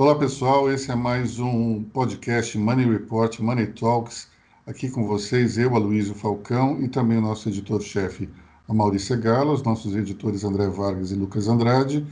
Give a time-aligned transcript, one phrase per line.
[0.00, 4.28] Olá pessoal, esse é mais um podcast Money Report, Money Talks,
[4.66, 8.26] aqui com vocês, eu, Aloysio Falcão e também o nosso editor-chefe,
[8.66, 12.06] a Maurícia Gala, os nossos editores André Vargas e Lucas Andrade.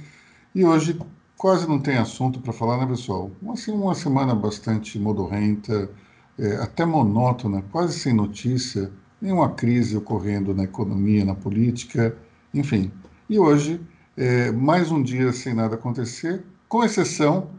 [0.54, 1.00] E hoje
[1.34, 3.30] quase não tem assunto para falar, né pessoal?
[3.48, 5.90] Assim, uma semana bastante modorrenta,
[6.38, 12.14] é, até monótona, quase sem notícia, nenhuma crise ocorrendo na economia, na política,
[12.52, 12.92] enfim.
[13.30, 13.80] E hoje,
[14.14, 17.56] é, mais um dia sem nada acontecer, com exceção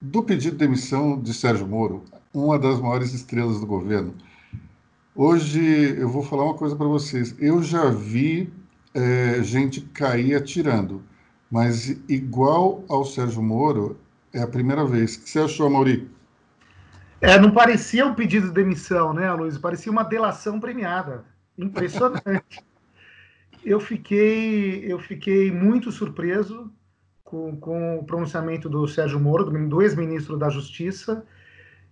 [0.00, 4.14] do pedido de demissão de Sérgio Moro, uma das maiores estrelas do governo.
[5.14, 5.60] Hoje
[5.98, 7.34] eu vou falar uma coisa para vocês.
[7.38, 8.52] Eu já vi
[8.92, 11.02] é, gente cair atirando,
[11.50, 13.98] mas igual ao Sérgio Moro,
[14.32, 15.16] é a primeira vez.
[15.16, 16.10] O que você achou, Mauri?
[17.20, 19.56] É, não parecia um pedido de demissão, né, Luiz?
[19.56, 21.24] Parecia uma delação premiada.
[21.56, 22.62] Impressionante.
[23.64, 26.70] eu fiquei, eu fiquei muito surpreso
[27.26, 31.24] com, com o pronunciamento do Sérgio Moro, do ex-ministro da Justiça,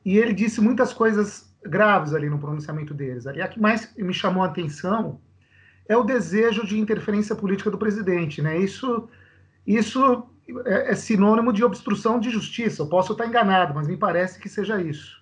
[0.04, 3.26] e ele disse muitas coisas graves ali no pronunciamento deles.
[3.26, 5.18] Ali, a que mais me chamou a atenção
[5.88, 8.56] é o desejo de interferência política do presidente, né?
[8.56, 9.08] Isso,
[9.66, 10.24] isso
[10.64, 12.82] é, é sinônimo de obstrução de justiça.
[12.82, 15.20] Eu posso estar enganado, mas me parece que seja isso.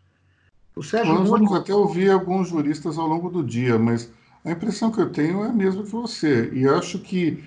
[0.77, 1.45] O Sérgio Nós Moro...
[1.45, 4.13] vamos até ouvir alguns juristas ao longo do dia, mas
[4.45, 6.51] a impressão que eu tenho é a mesma que você.
[6.53, 7.43] E acho que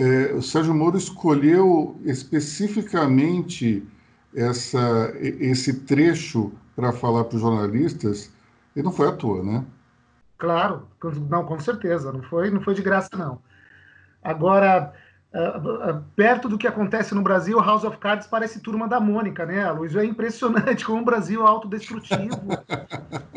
[0.00, 3.86] é, o Sérgio Moro escolheu especificamente
[4.34, 8.32] essa, esse trecho para falar para os jornalistas,
[8.74, 9.62] e não foi à toa, né?
[10.38, 10.88] Claro,
[11.28, 13.40] não, com certeza, não foi, não foi de graça, não.
[14.24, 14.90] Agora,
[15.34, 19.44] uh, uh, perto do que acontece no Brasil, House of Cards parece turma da Mônica,
[19.44, 19.94] né, Luiz?
[19.94, 22.40] É impressionante como o Brasil é autodestrutivo.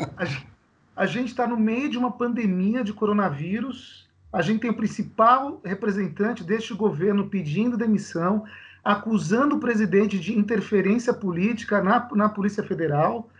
[0.96, 4.03] a gente está no meio de uma pandemia de coronavírus
[4.34, 8.44] a gente tem o principal representante deste governo pedindo demissão,
[8.84, 13.30] acusando o presidente de interferência política na, na Polícia Federal.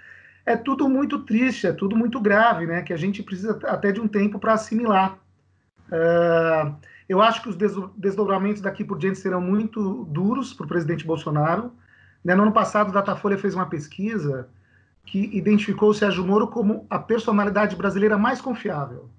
[0.47, 2.81] É tudo muito triste, é tudo muito grave, né?
[2.83, 5.19] Que a gente precisa até de um tempo para assimilar.
[5.89, 6.77] Uh,
[7.09, 7.57] eu acho que os
[7.97, 11.73] desdobramentos daqui por diante serão muito duros para o presidente Bolsonaro.
[12.25, 12.37] Né?
[12.37, 14.49] No ano passado, o Datafolha fez uma pesquisa
[15.05, 19.11] que identificou o Sérgio Moro como a personalidade brasileira mais confiável.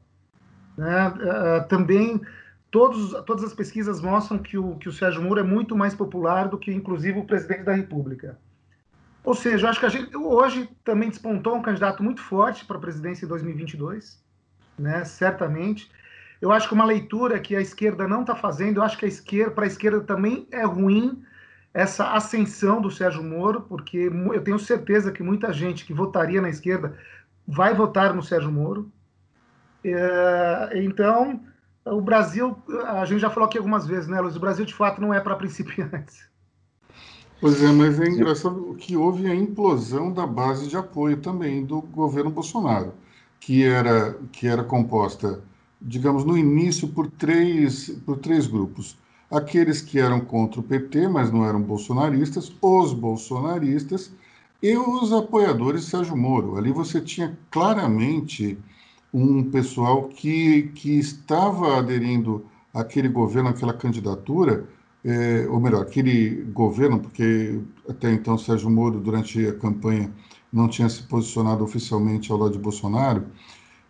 [0.77, 1.07] Né?
[1.07, 2.21] Uh, também
[2.69, 6.47] todos, todas as pesquisas mostram que o, que o Sérgio Moro é muito mais popular
[6.47, 8.37] do que, inclusive, o presidente da República.
[9.23, 12.77] Ou seja, eu acho que a gente hoje também despontou um candidato muito forte para
[12.77, 14.21] a presidência em 2022,
[14.77, 15.03] né?
[15.03, 15.89] certamente.
[16.39, 19.07] Eu acho que uma leitura que a esquerda não está fazendo, eu acho que a
[19.07, 21.23] esquerda, para a esquerda também é ruim
[21.73, 26.49] essa ascensão do Sérgio Moro, porque eu tenho certeza que muita gente que votaria na
[26.49, 26.97] esquerda
[27.47, 28.91] vai votar no Sérgio Moro.
[29.87, 31.39] É, então,
[31.85, 32.57] o Brasil,
[32.87, 34.35] a gente já falou aqui algumas vezes, né, Luiz?
[34.35, 36.27] O Brasil, de fato, não é para principiantes.
[37.39, 41.81] Pois é, mas é engraçado que houve a implosão da base de apoio também do
[41.81, 42.93] governo Bolsonaro,
[43.39, 45.43] que era, que era composta,
[45.79, 48.97] digamos, no início por três, por três grupos.
[49.29, 54.11] Aqueles que eram contra o PT, mas não eram bolsonaristas, os bolsonaristas
[54.63, 56.57] e os apoiadores Sérgio Moro.
[56.57, 58.57] Ali você tinha claramente
[59.17, 64.67] um pessoal que, que estava aderindo àquele governo, àquela candidatura,
[65.05, 70.11] é, ou melhor, aquele governo, porque até então Sérgio Moro, durante a campanha,
[70.51, 73.25] não tinha se posicionado oficialmente ao lado de Bolsonaro,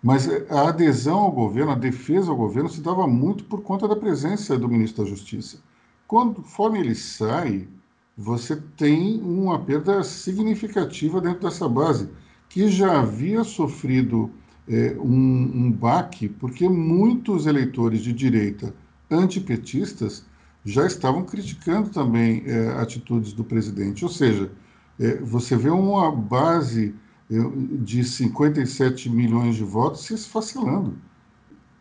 [0.03, 3.95] mas a adesão ao governo, a defesa ao governo, se dava muito por conta da
[3.95, 5.57] presença do ministro da Justiça.
[6.05, 7.67] Conforme ele sai,
[8.15, 12.09] você tem uma perda significativa dentro dessa base,
[12.47, 14.29] que já havia sofrido
[14.67, 18.73] é, um, um baque, porque muitos eleitores de direita
[19.09, 20.25] antipetistas
[20.63, 24.03] já estavam criticando também é, atitudes do presidente.
[24.03, 24.51] Ou seja,
[24.99, 26.95] é, você vê uma base
[27.29, 27.35] é,
[27.83, 30.97] de 57 milhões de votos se esfacelando.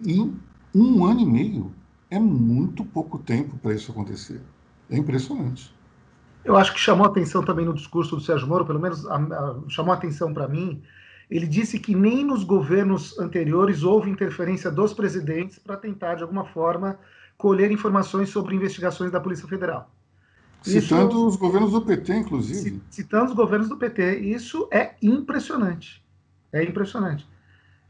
[0.04, 0.34] Em
[0.74, 1.72] um ano e meio
[2.10, 4.40] é muito pouco tempo para isso acontecer.
[4.90, 5.74] É impressionante.
[6.44, 9.56] Eu acho que chamou atenção também no discurso do Sérgio Moro, pelo menos a, a,
[9.68, 10.82] chamou atenção para mim,
[11.30, 16.44] ele disse que nem nos governos anteriores houve interferência dos presidentes para tentar, de alguma
[16.44, 16.98] forma,
[17.36, 19.90] colher informações sobre investigações da Polícia Federal.
[20.62, 22.82] Citando Isso, os governos do PT, inclusive.
[22.88, 24.20] Citando os governos do PT.
[24.20, 26.02] Isso é impressionante.
[26.52, 27.26] É impressionante.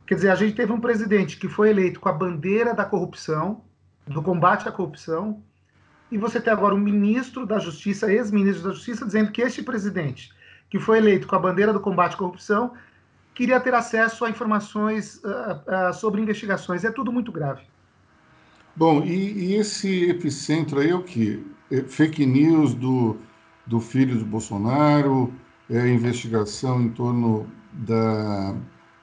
[0.06, 3.62] Quer dizer, a gente teve um presidente que foi eleito com a bandeira da corrupção,
[4.06, 5.40] do combate à corrupção,
[6.10, 10.32] e você tem agora um ministro da Justiça, ex-ministro da Justiça, dizendo que este presidente,
[10.68, 12.72] que foi eleito com a bandeira do combate à corrupção,
[13.34, 16.84] queria ter acesso a informações uh, uh, sobre investigações.
[16.84, 17.62] É tudo muito grave.
[18.76, 21.44] Bom, e, e, esse epicentro aí é o que?
[21.70, 23.16] É fake news do,
[23.66, 25.32] do filho de Bolsonaro,
[25.70, 28.56] é, investigação em torno da,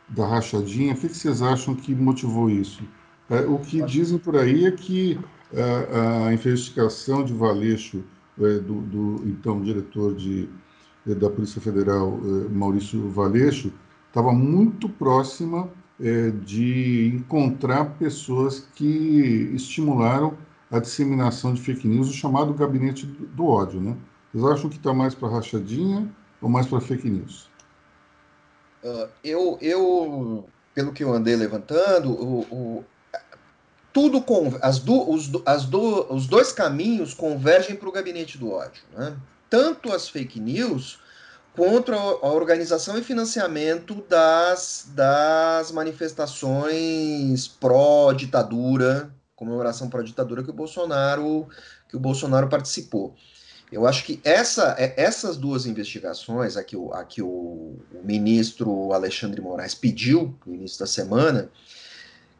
[0.10, 0.94] da rachadinha.
[0.94, 2.83] O que, vocês acham que motivou isso?
[3.30, 5.18] É, o que dizem por aí é que
[5.54, 8.04] a, a investigação de Valeixo,
[8.39, 10.50] é, do, do, então diretor de,
[11.06, 13.72] da Polícia Federal, é, Maurício Valeixo,
[14.12, 15.69] estava muito próxima
[16.00, 20.38] é, de encontrar pessoas que estimularam
[20.69, 23.98] a disseminação de fake news, o chamado gabinete do, ódio, né?
[24.34, 26.10] Vocês acham que está mais para rachadinha
[26.42, 27.50] ou mais para fake news?
[28.84, 32.86] Uh, eu, eu, pelo que eu andei levantando, o, o
[33.94, 38.52] tudo com as, do, os, as do, os dois caminhos convergem para o gabinete do
[38.52, 39.16] ódio, né?
[39.50, 41.00] Tanto as fake news
[41.56, 51.48] contra a organização e financiamento das, das manifestações pró-ditadura, comemoração pró-ditadura que o Bolsonaro
[51.89, 53.13] que o Bolsonaro participou.
[53.69, 58.94] Eu acho que essa, é, essas duas investigações, a que, o, a que o, ministro
[58.94, 61.50] Alexandre Moraes pediu no início da semana,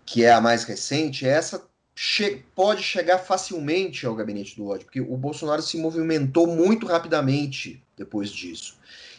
[0.06, 1.62] que é a mais recente, essa
[1.94, 7.84] che pode chegar facilmente ao gabinete do ódio, porque o Bolsonaro se movimentou muito rapidamente
[8.02, 8.76] depois disso.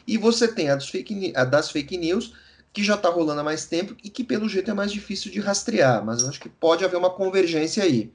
[0.07, 2.35] E você tem a, fake, a das fake news,
[2.73, 5.41] que já está rolando há mais tempo e que, pelo jeito, é mais difícil de
[5.41, 8.13] rastrear, mas acho que pode haver uma convergência aí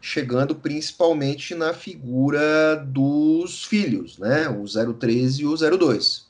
[0.00, 4.48] chegando principalmente na figura dos filhos, né?
[4.48, 4.64] O
[4.94, 6.26] 03 e o 02.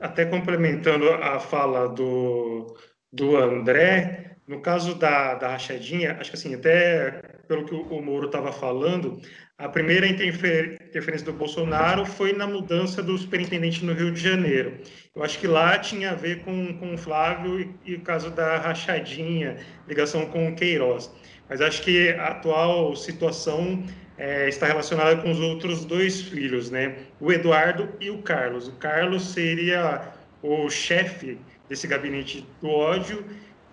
[0.00, 2.76] Até complementando a fala do,
[3.12, 8.26] do André, no caso da, da rachadinha, acho que assim, até pelo que o Moro
[8.26, 9.20] estava falando,
[9.58, 14.78] a primeira interferência do Bolsonaro foi na mudança do superintendente no Rio de Janeiro.
[15.14, 18.30] Eu acho que lá tinha a ver com, com o Flávio e, e o caso
[18.30, 21.10] da rachadinha, ligação com o Queiroz
[21.52, 23.84] mas acho que a atual situação
[24.16, 26.96] é, está relacionada com os outros dois filhos, né?
[27.20, 28.68] O Eduardo e o Carlos.
[28.68, 30.12] O Carlos seria
[30.42, 31.38] o chefe
[31.68, 33.22] desse gabinete do ódio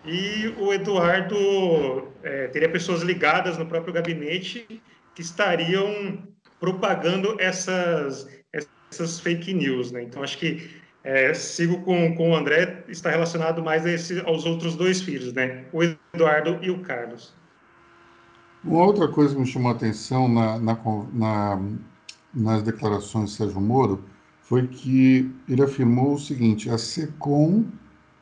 [0.05, 4.81] e o Eduardo é, teria pessoas ligadas no próprio gabinete
[5.13, 6.19] que estariam
[6.59, 8.27] propagando essas,
[8.91, 10.03] essas fake news, né?
[10.03, 10.69] Então acho que
[11.03, 15.65] é, sigo com, com o André, está relacionado mais esse, aos outros dois filhos, né?
[15.71, 15.81] O
[16.13, 17.33] Eduardo e o Carlos.
[18.63, 20.77] Uma outra coisa que me chamou a atenção na, na,
[21.13, 21.61] na,
[22.33, 24.03] nas declarações de Sérgio Moro
[24.41, 27.65] foi que ele afirmou o seguinte: a SECOM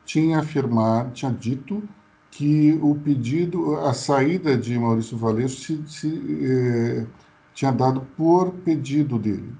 [0.08, 1.82] tinha afirmado, tinha dito
[2.30, 7.06] que o pedido, a saída de Maurício Valeixo se, se eh,
[7.54, 9.52] tinha dado por pedido dele,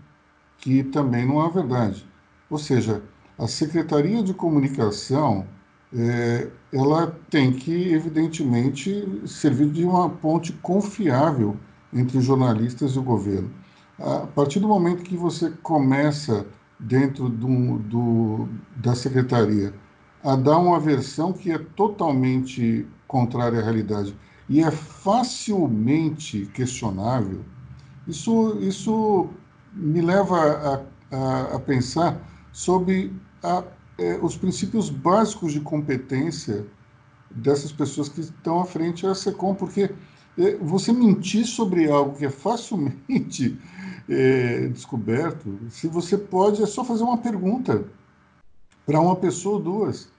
[0.56, 2.06] que também não é verdade.
[2.48, 3.02] Ou seja,
[3.38, 5.46] a Secretaria de Comunicação
[5.94, 11.56] é, ela tem que, evidentemente, servir de uma ponte confiável
[11.92, 13.50] entre jornalistas e o governo.
[13.98, 16.46] A partir do momento que você começa,
[16.78, 19.74] dentro do, do, da secretaria,
[20.28, 24.14] a dar uma versão que é totalmente contrária à realidade
[24.46, 27.40] e é facilmente questionável,
[28.06, 29.30] isso, isso
[29.72, 30.36] me leva
[31.10, 32.20] a, a, a pensar
[32.52, 33.10] sobre
[33.42, 33.64] a
[33.98, 36.66] é, os princípios básicos de competência
[37.30, 39.90] dessas pessoas que estão à frente da SECOM, porque
[40.38, 43.58] é, você mentir sobre algo que é facilmente
[44.08, 47.84] é, descoberto, se você pode, é só fazer uma pergunta
[48.86, 50.17] para uma pessoa ou duas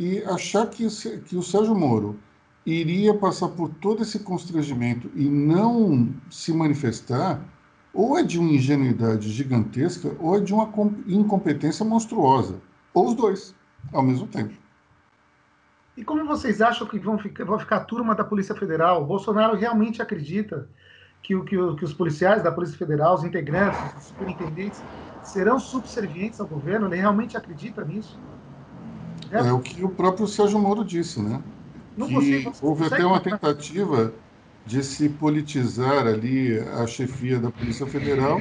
[0.00, 0.86] e achar que,
[1.26, 2.24] que o Sérgio Moro
[2.64, 7.46] iria passar por todo esse constrangimento e não se manifestar,
[7.92, 10.72] ou é de uma ingenuidade gigantesca, ou é de uma
[11.06, 12.62] incompetência monstruosa.
[12.94, 13.54] Ou os dois,
[13.92, 14.54] ao mesmo tempo.
[15.96, 19.02] E como vocês acham que vão ficar, vão ficar a turma da Polícia Federal?
[19.02, 20.70] O Bolsonaro realmente acredita
[21.22, 24.84] que, que, que os policiais da Polícia Federal, os integrantes, os superintendentes,
[25.20, 26.86] serão subservientes ao governo?
[26.86, 28.22] Ele realmente acredita nisso?
[29.30, 31.42] É, é o que o próprio Sérgio Moro disse, né?
[31.96, 34.12] Não que consigo, houve até uma tentativa
[34.64, 38.40] de se politizar ali a chefia da Polícia Federal,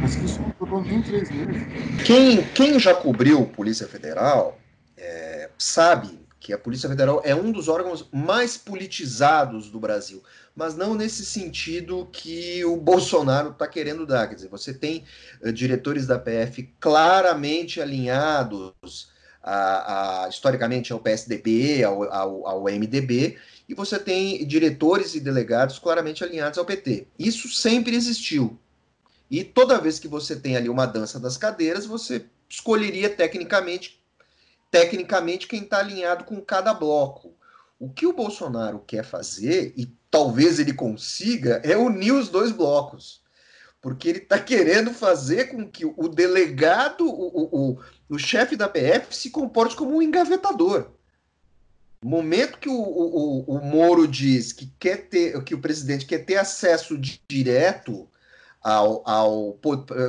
[0.00, 1.62] mas que isso não durou nem três meses.
[2.04, 4.58] Quem, quem já cobriu Polícia Federal
[4.96, 10.22] é, sabe que a Polícia Federal é um dos órgãos mais politizados do Brasil,
[10.56, 14.26] mas não nesse sentido que o Bolsonaro está querendo dar.
[14.26, 15.04] Quer dizer, você tem
[15.42, 18.72] uh, diretores da PF claramente alinhados
[19.50, 23.36] a, a, historicamente ao PSDB, ao, ao, ao MDB,
[23.68, 27.08] e você tem diretores e delegados claramente alinhados ao PT.
[27.18, 28.56] Isso sempre existiu.
[29.28, 34.00] E toda vez que você tem ali uma dança das cadeiras, você escolheria tecnicamente,
[34.70, 37.34] tecnicamente quem está alinhado com cada bloco.
[37.78, 43.20] O que o Bolsonaro quer fazer, e talvez ele consiga, é unir os dois blocos.
[43.80, 47.78] porque ele está querendo fazer com que o delegado, o, o,
[48.10, 50.90] o, chefe da PF, se comporte como um engavetador.
[52.02, 56.24] No momento que o, o, o Moro diz que quer ter, que o presidente quer
[56.24, 56.98] ter acesso
[57.28, 58.08] direto
[58.60, 59.58] ao, ao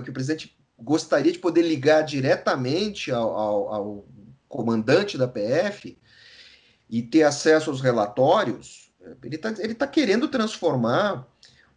[0.04, 4.06] que o presidente gostaria de poder ligar diretamente ao, ao, ao
[4.48, 5.98] comandante da PF
[6.90, 8.92] e ter acesso aos relatórios,
[9.24, 11.28] ele está ele tá querendo transformar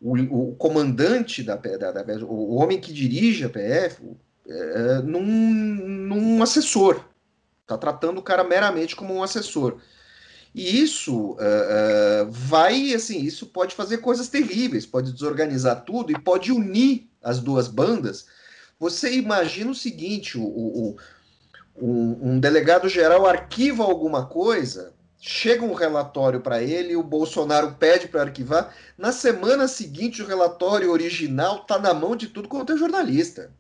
[0.01, 4.03] o, o comandante da, da, da, o homem que dirige a PF
[4.47, 7.05] é, num, num assessor.
[7.63, 9.79] Está tratando o cara meramente como um assessor.
[10.55, 16.21] E isso uh, uh, vai, assim, isso pode fazer coisas terríveis, pode desorganizar tudo e
[16.21, 18.27] pode unir as duas bandas.
[18.79, 20.97] Você imagina o seguinte: o, o,
[21.77, 28.07] um, um delegado geral arquiva alguma coisa, chega um relatório para ele, o Bolsonaro pede
[28.07, 28.73] para arquivar.
[28.97, 33.51] Na semana seguinte, o relatório original está na mão de tudo quanto é jornalista.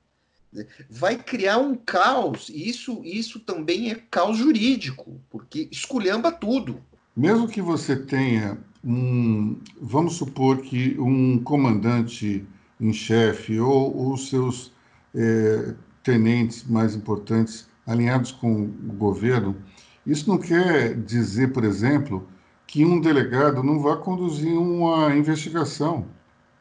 [0.88, 6.80] Vai criar um caos, e isso, isso também é caos jurídico, porque esculhamba tudo.
[7.16, 12.44] Mesmo que você tenha um, vamos supor que um comandante
[12.80, 14.72] em chefe ou os seus
[15.14, 19.56] é, tenentes mais importantes alinhados com o governo,
[20.06, 22.28] isso não quer dizer, por exemplo,
[22.66, 26.06] que um delegado não vá conduzir uma investigação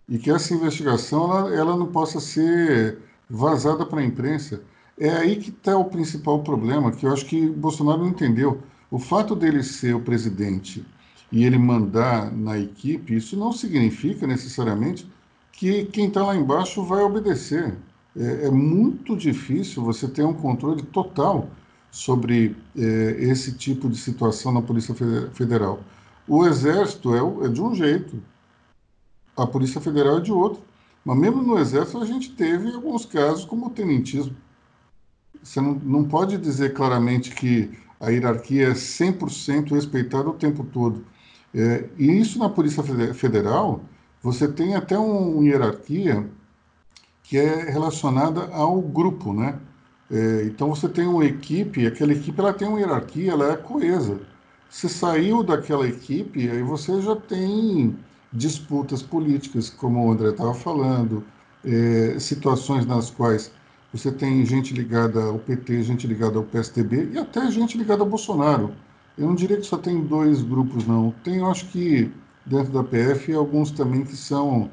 [0.07, 2.99] e que essa investigação ela, ela não possa ser
[3.33, 4.61] vazada para a imprensa.
[4.97, 8.61] É aí que está o principal problema, que eu acho que Bolsonaro não entendeu.
[8.91, 10.85] O fato dele ser o presidente
[11.31, 15.09] e ele mandar na equipe, isso não significa necessariamente
[15.51, 17.75] que quem está lá embaixo vai obedecer.
[18.15, 21.49] É, é, muito difícil você ter um controle total
[21.89, 22.81] sobre é,
[23.17, 24.93] esse tipo de situação na Polícia
[25.33, 25.81] Federal.
[26.27, 28.21] O Exército é, é de um jeito,
[29.35, 30.61] a Polícia Federal é de outro.
[31.03, 34.35] Mas mesmo no Exército a gente teve alguns casos como o tenentismo.
[35.41, 41.05] Você não, não pode dizer claramente que a hierarquia é 100% respeitada o tempo todo.
[41.53, 42.83] É, e isso na Polícia
[43.13, 43.81] Federal,
[44.21, 46.29] você tem até uma um hierarquia
[47.23, 49.59] que é relacionada ao grupo, né?
[50.11, 54.19] É, então você tem uma equipe, aquela equipe ela tem uma hierarquia, ela é coesa.
[54.69, 57.95] Se saiu daquela equipe, aí você já tem
[58.33, 61.23] disputas políticas, como o André estava falando,
[61.63, 63.51] é, situações nas quais
[63.93, 68.09] você tem gente ligada ao PT, gente ligada ao PSDB e até gente ligada ao
[68.09, 68.73] Bolsonaro.
[69.15, 71.13] Eu não diria que só tem dois grupos, não.
[71.23, 72.11] Tem, eu acho que
[72.43, 74.69] dentro da PF, alguns também que são,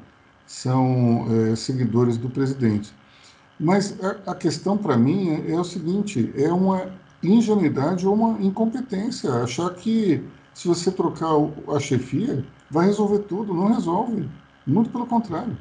[0.47, 2.91] são é, seguidores do presidente.
[3.59, 6.91] Mas a, a questão para mim é, é, o seguinte: é uma
[7.21, 10.23] ingenuidade ou uma incompetência achar que
[10.55, 11.29] se você trocar
[11.67, 13.53] a chefia vai resolver tudo.
[13.53, 14.27] Não resolve.
[14.65, 15.55] Muito pelo contrário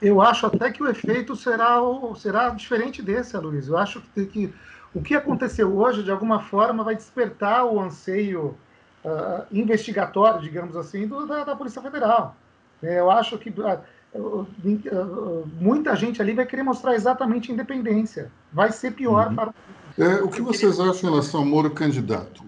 [0.00, 1.78] eu acho até que o efeito será,
[2.16, 3.68] será diferente desse, Luiz.
[3.68, 4.54] Eu acho que, que,
[4.94, 8.56] o que aconteceu hoje, de alguma forma, vai despertar o anseio
[9.04, 12.36] uh, investigatório, digamos assim, do, da, da, Polícia Federal.
[12.82, 13.80] É, eu acho que uh,
[14.14, 18.30] uh, muita gente ali vai querer mostrar exatamente a independência.
[18.52, 19.34] Vai ser pior uhum.
[19.34, 19.54] para
[19.98, 22.44] é, o que vocês acham em relação ao Moro candidato?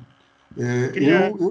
[0.59, 1.51] É, eu,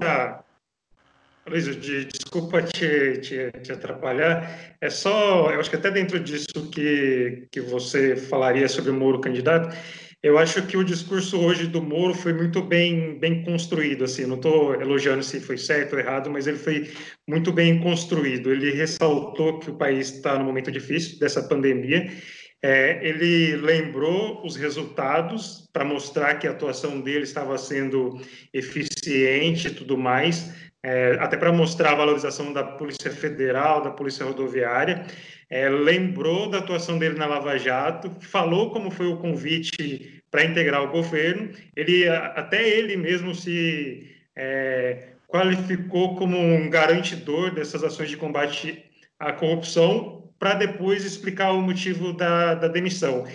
[1.48, 4.76] Luiz, de, desculpa te, te, te, atrapalhar.
[4.80, 9.20] É só, eu acho que até dentro disso que, que você falaria sobre o Moro
[9.20, 9.74] candidato,
[10.22, 14.04] eu acho que o discurso hoje do Moro foi muito bem, bem construído.
[14.04, 16.90] Assim, não estou elogiando se foi certo ou errado, mas ele foi
[17.26, 18.52] muito bem construído.
[18.52, 22.10] Ele ressaltou que o país está num momento difícil dessa pandemia.
[22.60, 28.20] É, ele lembrou os resultados para mostrar que a atuação dele estava sendo
[28.52, 34.24] eficiente e tudo mais é, até para mostrar a valorização da Polícia Federal, da Polícia
[34.24, 35.04] Rodoviária.
[35.50, 40.82] É, lembrou da atuação dele na Lava Jato, falou como foi o convite para integrar
[40.82, 41.50] o governo.
[41.76, 48.82] Ele até ele mesmo se é, qualificou como um garantidor dessas ações de combate
[49.20, 53.26] à corrupção, para depois explicar o motivo da, da demissão.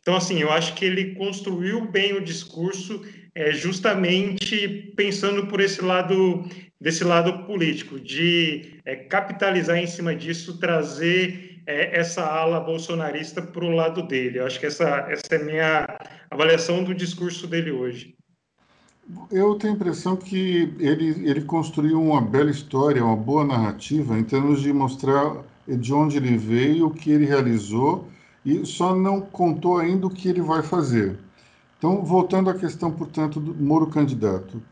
[0.00, 5.82] Então, assim, eu acho que ele construiu bem o discurso é, justamente pensando por esse
[5.82, 6.44] lado
[6.80, 13.64] desse lado político, de é, capitalizar em cima disso, trazer é, essa ala bolsonarista para
[13.64, 14.38] o lado dele.
[14.38, 15.98] Eu acho que essa, essa é a minha
[16.30, 18.14] avaliação do discurso dele hoje.
[19.30, 24.24] Eu tenho a impressão que ele, ele construiu uma bela história, uma boa narrativa, em
[24.24, 28.08] termos de mostrar de onde ele veio, o que ele realizou,
[28.44, 31.18] e só não contou ainda o que ele vai fazer.
[31.84, 34.62] Então, voltando à questão, portanto, do Moro candidato.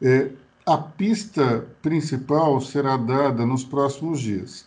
[0.00, 0.30] É,
[0.64, 4.64] a pista principal será dada nos próximos dias.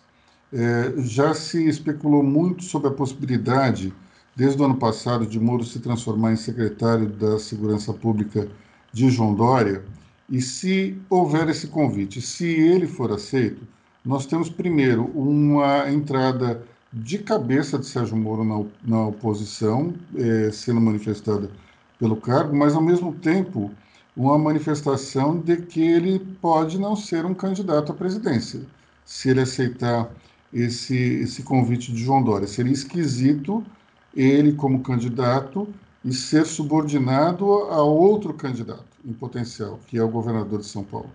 [0.53, 3.91] É, já se especulou muito sobre a possibilidade,
[4.35, 8.47] desde o ano passado, de Moro se transformar em secretário da Segurança Pública
[8.93, 9.83] de João Dória.
[10.29, 13.67] E se houver esse convite, se ele for aceito,
[14.05, 20.79] nós temos primeiro uma entrada de cabeça de Sérgio Moro na, na oposição, é, sendo
[20.79, 21.50] manifestada
[22.05, 23.71] pelo cargo, mas ao mesmo tempo
[24.15, 28.62] uma manifestação de que ele pode não ser um candidato à presidência,
[29.03, 30.12] se ele aceitar
[30.53, 32.47] esse, esse convite de João Dória.
[32.47, 33.65] Seria esquisito
[34.15, 35.67] ele, como candidato,
[36.03, 41.09] e ser subordinado a outro candidato em potencial, que é o governador de São Paulo.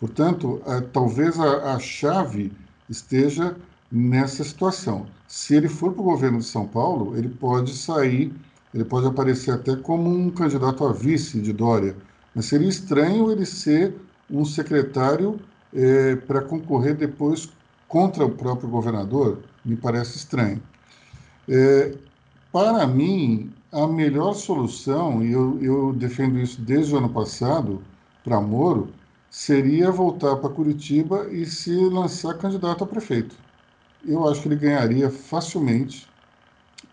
[0.00, 2.50] Portanto, a, talvez a, a chave
[2.88, 3.54] esteja
[3.92, 5.06] nessa situação.
[5.28, 8.32] Se ele for para o governo de São Paulo, ele pode sair,
[8.74, 11.96] ele pode aparecer até como um candidato a vice de Dória,
[12.34, 13.94] mas seria estranho ele ser
[14.28, 15.38] um secretário
[15.72, 17.48] é, para concorrer depois
[17.86, 20.60] contra o próprio governador, me parece estranho.
[21.48, 21.94] É,
[22.52, 27.80] para mim, a melhor solução, e eu, eu defendo isso desde o ano passado,
[28.24, 28.88] para Moro,
[29.30, 33.36] seria voltar para Curitiba e se lançar candidato a prefeito.
[34.04, 36.08] Eu acho que ele ganharia facilmente,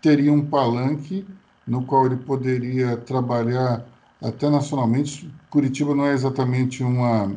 [0.00, 1.26] teria um palanque
[1.66, 3.84] no qual ele poderia trabalhar
[4.20, 5.30] até nacionalmente.
[5.50, 7.32] Curitiba não é exatamente uma,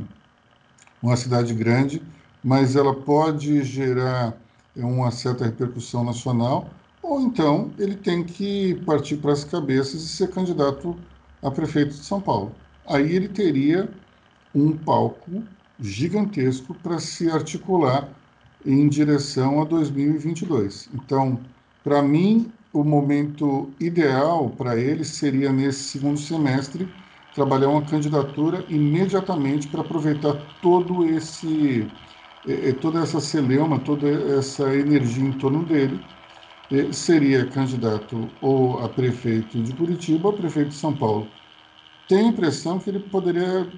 [1.02, 2.02] uma cidade grande,
[2.44, 4.34] mas ela pode gerar
[4.76, 6.70] uma certa repercussão nacional,
[7.02, 10.96] ou então ele tem que partir para as cabeças e ser candidato
[11.42, 12.52] a prefeito de São Paulo.
[12.88, 13.90] Aí ele teria
[14.54, 15.44] um palco
[15.80, 18.10] gigantesco para se articular
[18.66, 20.90] em direção a 2022.
[20.94, 21.40] Então,
[21.84, 26.88] para mim, o momento ideal para ele seria nesse segundo semestre
[27.34, 31.88] trabalhar uma candidatura imediatamente para aproveitar todo esse
[32.82, 36.00] toda essa celeuma, toda essa energia em torno dele.
[36.92, 41.28] Seria candidato ou a prefeito de Curitiba ou a prefeito de São Paulo.
[42.10, 43.72] Tenho a impressão que ele poderia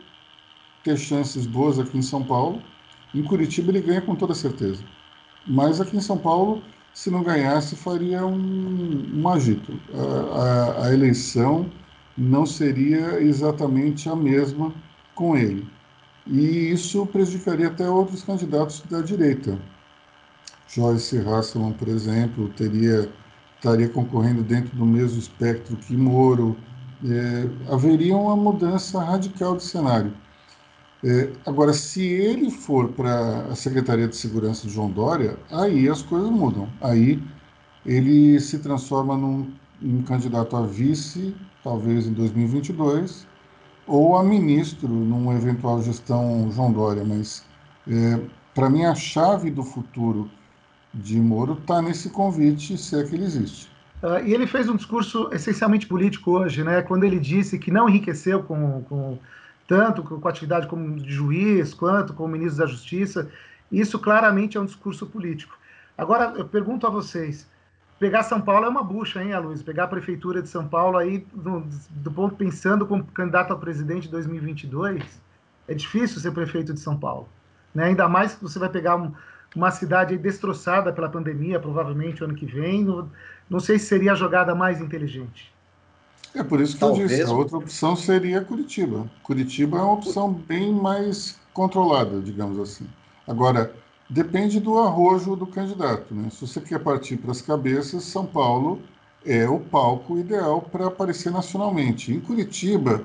[0.83, 2.61] ter chances boas aqui em São Paulo.
[3.13, 4.83] Em Curitiba ele ganha com toda certeza.
[5.45, 6.63] Mas aqui em São Paulo
[6.97, 9.79] se não ganhasse, faria um, um agito.
[9.93, 11.69] A, a, a, eleição
[12.17, 14.73] não seria exatamente a mesma
[15.13, 15.69] com ele.
[16.25, 19.59] E isso prejudicaria até outros candidatos da direita.
[20.67, 23.07] Joyce Hasselman, por exemplo, teria,
[23.57, 26.57] estaria concorrendo dentro do mesmo espectro que Moro.
[27.05, 30.11] É, haveria uma mudança radical de cenário.
[31.03, 36.01] É, agora, se ele for para a Secretaria de Segurança de João Dória, aí as
[36.01, 36.67] coisas mudam.
[36.81, 37.21] Aí
[37.85, 43.27] ele se transforma num, num candidato a vice, talvez em 2022,
[43.85, 47.03] ou a ministro numa eventual gestão João Dória.
[47.05, 47.45] Mas,
[47.87, 48.19] é,
[48.55, 50.29] para mim, a chave do futuro
[50.93, 53.69] de Moro está nesse convite, se é que ele existe.
[54.01, 56.81] Uh, e ele fez um discurso essencialmente político hoje, né?
[56.81, 59.17] Quando ele disse que não enriqueceu com, com
[59.67, 63.29] tanto com atividade como de juiz, quanto como ministro da Justiça.
[63.71, 65.57] Isso claramente é um discurso político.
[65.97, 67.45] Agora, eu pergunto a vocês,
[67.99, 69.61] pegar São Paulo é uma bucha, hein, Luiz?
[69.61, 74.07] Pegar a prefeitura de São Paulo aí, do, do ponto pensando como candidato a presidente
[74.07, 75.21] em 2022,
[75.67, 77.27] é difícil ser prefeito de São Paulo.
[77.75, 77.85] Né?
[77.85, 79.11] Ainda mais que você vai pegar um,
[79.53, 82.85] uma cidade destroçada pela pandemia, provavelmente, ano que vem.
[82.85, 83.11] No,
[83.49, 85.53] não sei se seria a jogada mais inteligente.
[86.37, 87.11] É por isso que Talvez...
[87.11, 89.09] eu disse, a outra opção seria Curitiba.
[89.23, 92.85] Curitiba é uma opção bem mais controlada, digamos assim.
[93.27, 93.73] Agora,
[94.07, 96.13] depende do arrojo do candidato.
[96.13, 96.29] Né?
[96.29, 98.79] Se você quer partir para as cabeças, São Paulo
[99.25, 102.13] é o palco ideal para aparecer nacionalmente.
[102.13, 103.03] Em Curitiba,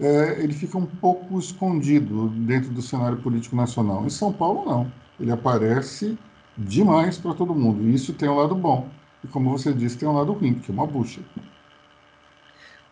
[0.00, 4.06] é, ele fica um pouco escondido dentro do cenário político nacional.
[4.06, 4.92] Em São Paulo, não.
[5.18, 6.16] Ele aparece
[6.56, 7.82] demais para todo mundo.
[7.82, 8.88] E isso tem um lado bom.
[9.24, 11.20] E como você disse, tem um lado ruim, que é uma bucha.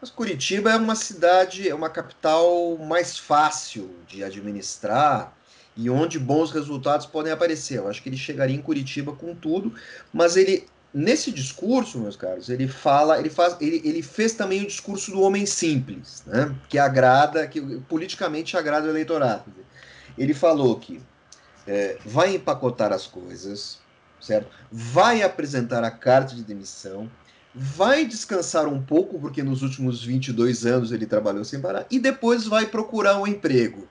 [0.01, 5.35] Mas Curitiba é uma cidade, é uma capital mais fácil de administrar
[5.77, 7.79] e onde bons resultados podem aparecer.
[7.79, 9.75] Eu acho que ele chegaria em Curitiba com tudo,
[10.13, 14.67] mas ele nesse discurso, meus caros, ele fala, ele faz, ele, ele fez também o
[14.67, 16.55] discurso do homem simples, né?
[16.71, 19.45] Que agrada, que politicamente agrada o eleitorado.
[20.17, 21.03] Ele falou que
[21.67, 23.79] é, vai empacotar as coisas,
[24.19, 24.49] certo?
[24.73, 27.11] Vai apresentar a carta de demissão,
[27.59, 32.47] vai descansar um pouco, porque nos últimos 22 anos ele trabalhou sem parar, e depois
[32.47, 33.89] vai procurar um emprego.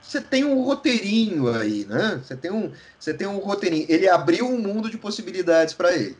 [0.00, 2.20] Você tem um roteirinho aí, né?
[2.22, 3.86] Você tem um, você tem um roteirinho.
[3.88, 6.16] Ele abriu um mundo de possibilidades para ele.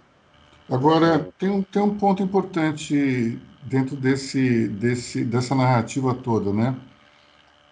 [0.71, 6.77] Agora, tem um, tem um ponto importante dentro desse, desse, dessa narrativa toda, né?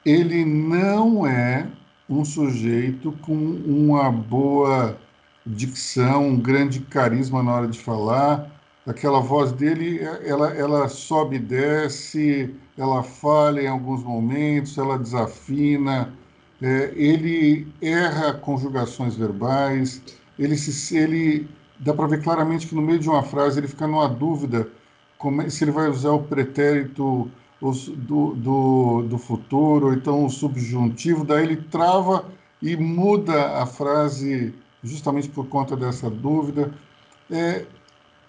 [0.05, 1.69] Ele não é
[2.09, 4.99] um sujeito com uma boa
[5.47, 8.60] dicção, um grande carisma na hora de falar.
[8.87, 16.13] Aquela voz dele, ela, ela sobe e desce, ela falha em alguns momentos, ela desafina,
[16.63, 20.03] é, ele erra conjugações verbais,
[20.39, 23.87] ele, se, ele dá para ver claramente que no meio de uma frase ele fica
[23.87, 24.69] numa dúvida
[25.19, 30.31] como, é, se ele vai usar o pretérito do, do, do futuro, ou então o
[30.31, 32.25] subjuntivo, daí ele trava
[32.63, 36.73] e muda a frase justamente por conta dessa dúvida.
[37.31, 37.65] É,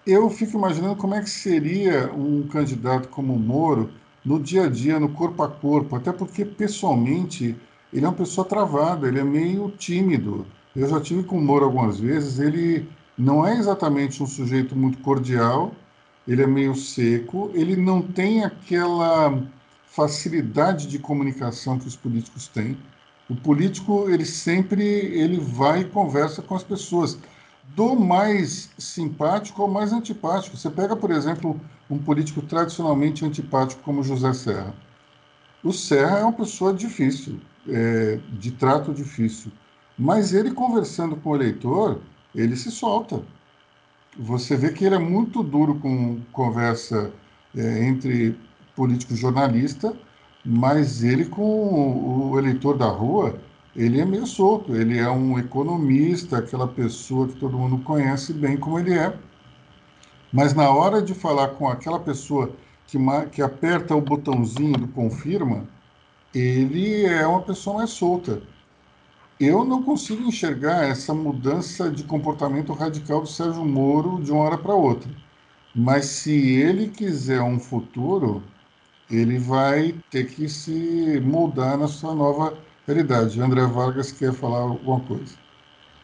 [0.06, 3.90] eu fico imaginando como é que seria um candidato como o Moro
[4.24, 7.56] no dia a dia, no corpo a corpo, até porque pessoalmente
[7.92, 10.46] ele é uma pessoa travada, ele é meio tímido.
[10.74, 14.98] Eu já tive com o Moro algumas vezes, ele não é exatamente um sujeito muito
[14.98, 15.72] cordial,
[16.26, 19.42] ele é meio seco, ele não tem aquela
[19.86, 22.78] facilidade de comunicação que os políticos têm.
[23.28, 27.18] O político, ele sempre ele vai e conversa com as pessoas,
[27.74, 30.56] do mais simpático ao mais antipático.
[30.56, 34.74] Você pega, por exemplo, um político tradicionalmente antipático como José Serra.
[35.62, 39.52] O Serra é uma pessoa difícil, é, de trato difícil,
[39.96, 42.00] mas ele conversando com o eleitor,
[42.34, 43.22] ele se solta
[44.18, 47.12] você vê que ele é muito duro com conversa
[47.56, 48.38] é, entre
[48.76, 49.94] político e jornalista,
[50.44, 53.38] mas ele com o eleitor da rua,
[53.74, 58.56] ele é meio solto, ele é um economista, aquela pessoa que todo mundo conhece bem
[58.56, 59.16] como ele é.
[60.32, 62.54] Mas na hora de falar com aquela pessoa
[62.86, 62.98] que,
[63.32, 65.66] que aperta o botãozinho do confirma,
[66.34, 68.42] ele é uma pessoa mais solta
[69.44, 74.56] eu não consigo enxergar essa mudança de comportamento radical do Sérgio Moro de uma hora
[74.56, 75.10] para outra.
[75.74, 78.40] Mas se ele quiser um futuro,
[79.10, 82.56] ele vai ter que se moldar na sua nova
[82.86, 83.40] realidade.
[83.40, 85.34] André Vargas quer falar alguma coisa.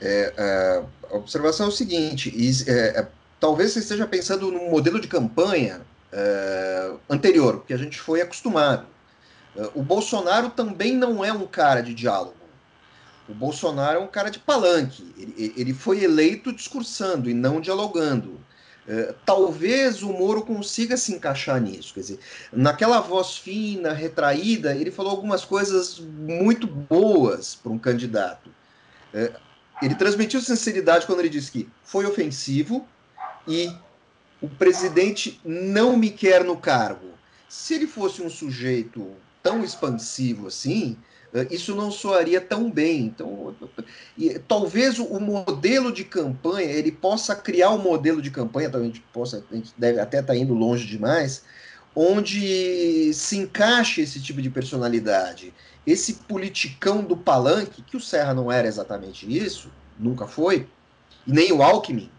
[0.00, 2.32] É, é, a observação é o seguinte:
[2.66, 3.08] é, é,
[3.40, 5.80] talvez você esteja pensando num modelo de campanha
[6.12, 8.86] é, anterior, que a gente foi acostumado.
[9.56, 12.34] É, o Bolsonaro também não é um cara de diálogo.
[13.28, 15.12] O Bolsonaro é um cara de palanque.
[15.18, 18.40] Ele, ele foi eleito discursando e não dialogando.
[18.88, 21.92] É, talvez o Moro consiga se encaixar nisso.
[21.92, 22.20] Quer dizer,
[22.50, 28.50] naquela voz fina, retraída, ele falou algumas coisas muito boas para um candidato.
[29.12, 29.32] É,
[29.82, 32.88] ele transmitiu sinceridade quando ele disse que foi ofensivo
[33.46, 33.70] e
[34.40, 37.10] o presidente não me quer no cargo.
[37.46, 40.96] Se ele fosse um sujeito tão expansivo assim,
[41.50, 43.06] isso não soaria tão bem.
[43.06, 43.54] Então,
[44.46, 49.04] talvez o, modelo de campanha ele possa criar um modelo de campanha, talvez a gente
[49.12, 51.44] possa, a gente deve até estar tá indo longe demais,
[51.94, 55.52] onde se encaixe esse tipo de personalidade.
[55.86, 60.68] Esse politicão do palanque, que o Serra não era exatamente isso, nunca foi,
[61.26, 62.10] e nem o Alckmin,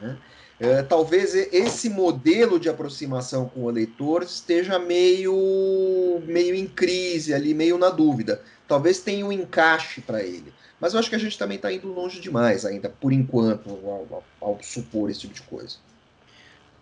[0.00, 0.16] né?
[0.62, 7.52] É, talvez esse modelo de aproximação com o eleitor esteja meio, meio em crise ali,
[7.52, 8.40] meio na dúvida.
[8.68, 10.52] Talvez tenha um encaixe para ele.
[10.80, 14.06] Mas eu acho que a gente também está indo longe demais ainda, por enquanto, ao,
[14.08, 15.78] ao, ao, supor esse tipo de coisa.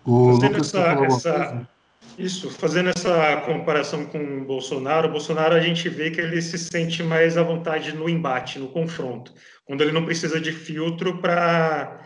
[0.05, 1.69] fazendo essa, essa,
[2.19, 6.59] isso, fazendo essa comparação com o Bolsonaro, o Bolsonaro a gente vê que ele se
[6.59, 9.33] sente mais à vontade no embate, no confronto,
[9.64, 11.99] quando ele não precisa de filtro para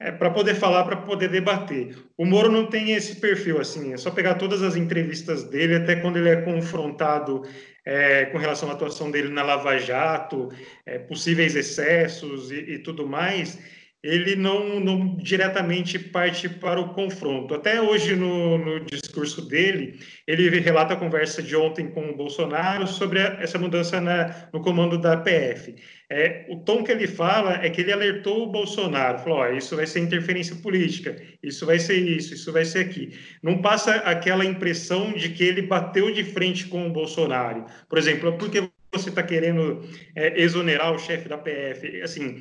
[0.00, 1.96] é, para poder falar, para poder debater.
[2.16, 5.96] O Moro não tem esse perfil assim, é só pegar todas as entrevistas dele, até
[5.96, 7.42] quando ele é confrontado
[7.84, 10.50] é, com relação à atuação dele na Lava Jato,
[10.86, 13.58] é, possíveis excessos e, e tudo mais,
[14.02, 17.54] ele não, não, diretamente parte para o confronto.
[17.54, 22.86] Até hoje, no, no, discurso dele, ele relata a conversa de ontem com o Bolsonaro
[22.86, 25.74] sobre a, essa mudança na, no comando da PF.
[26.08, 29.74] É, o tom que ele fala é que ele alertou o Bolsonaro, falou: oh, isso
[29.74, 33.18] vai ser interferência política, isso vai ser isso, isso vai ser aqui.
[33.42, 37.66] Não passa aquela impressão de que ele bateu de frente com o Bolsonaro.
[37.88, 39.82] Por exemplo, por que você está querendo
[40.14, 42.00] é, exonerar o chefe da PF?
[42.00, 42.40] Assim,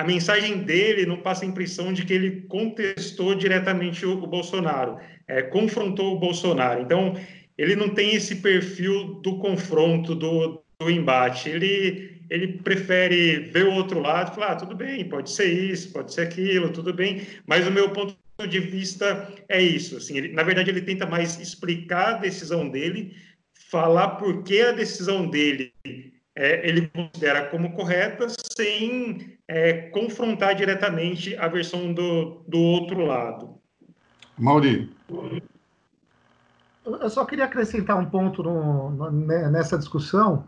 [0.00, 4.98] a mensagem dele não passa a impressão de que ele contestou diretamente o, o Bolsonaro,
[5.28, 6.80] é, confrontou o Bolsonaro.
[6.80, 7.14] Então,
[7.58, 11.50] ele não tem esse perfil do confronto, do, do embate.
[11.50, 16.14] Ele, ele prefere ver o outro lado falar: ah, tudo bem, pode ser isso, pode
[16.14, 18.16] ser aquilo, tudo bem, mas o meu ponto
[18.48, 19.98] de vista é isso.
[19.98, 23.14] Assim, ele, na verdade, ele tenta mais explicar a decisão dele,
[23.68, 25.74] falar por que a decisão dele
[26.34, 33.58] é, ele considera como correta sem é, confrontar diretamente a versão do, do outro lado.
[34.38, 34.94] Mauri.
[36.84, 39.10] Eu só queria acrescentar um ponto no, no,
[39.50, 40.46] nessa discussão,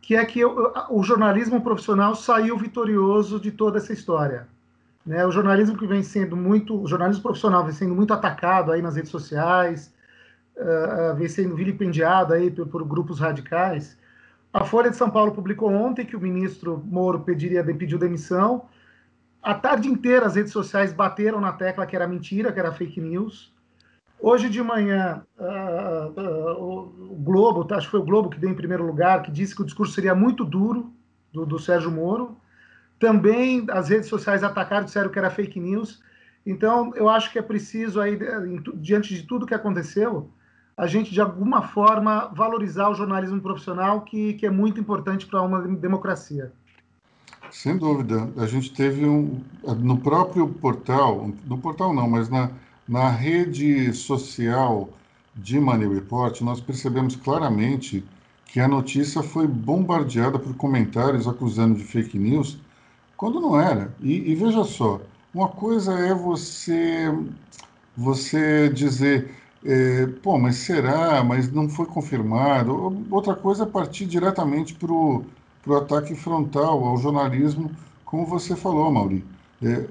[0.00, 4.48] que é que eu, o jornalismo profissional saiu vitorioso de toda essa história.
[5.06, 5.24] Né?
[5.24, 8.96] O jornalismo que vem sendo muito, o jornalismo profissional vem sendo muito atacado aí nas
[8.96, 9.94] redes sociais,
[10.56, 13.96] uh, vem sendo vilipendiado aí por, por, grupos radicais.
[14.52, 18.66] A Folha de São Paulo publicou ontem que o ministro Moro pediria, pediu demissão.
[19.42, 23.00] A tarde inteira as redes sociais bateram na tecla que era mentira, que era fake
[23.00, 23.52] news.
[24.20, 28.54] Hoje de manhã, uh, uh, o Globo, acho que foi o Globo que deu em
[28.54, 30.92] primeiro lugar, que disse que o discurso seria muito duro
[31.32, 32.36] do, do Sérgio Moro.
[33.00, 36.00] Também as redes sociais atacaram, disseram que era fake news.
[36.44, 38.18] Então, eu acho que é preciso, aí,
[38.74, 40.30] diante de tudo que aconteceu,
[40.82, 45.40] a gente, de alguma forma, valorizar o jornalismo profissional, que, que é muito importante para
[45.40, 46.52] uma democracia.
[47.52, 48.28] Sem dúvida.
[48.36, 49.40] A gente teve um.
[49.78, 52.50] No próprio portal, no portal não, mas na,
[52.88, 54.88] na rede social
[55.36, 58.04] de Money Report, nós percebemos claramente
[58.46, 62.58] que a notícia foi bombardeada por comentários acusando de fake news
[63.16, 63.94] quando não era.
[64.00, 65.00] E, e veja só,
[65.32, 67.08] uma coisa é você
[67.96, 69.30] você dizer,
[69.64, 71.22] é, pô, mas será?
[71.22, 73.04] Mas não foi confirmado.
[73.10, 75.24] Outra coisa é partir diretamente para o
[75.76, 77.70] ataque frontal ao jornalismo,
[78.04, 79.24] como você falou, Mauri.
[79.62, 79.86] É,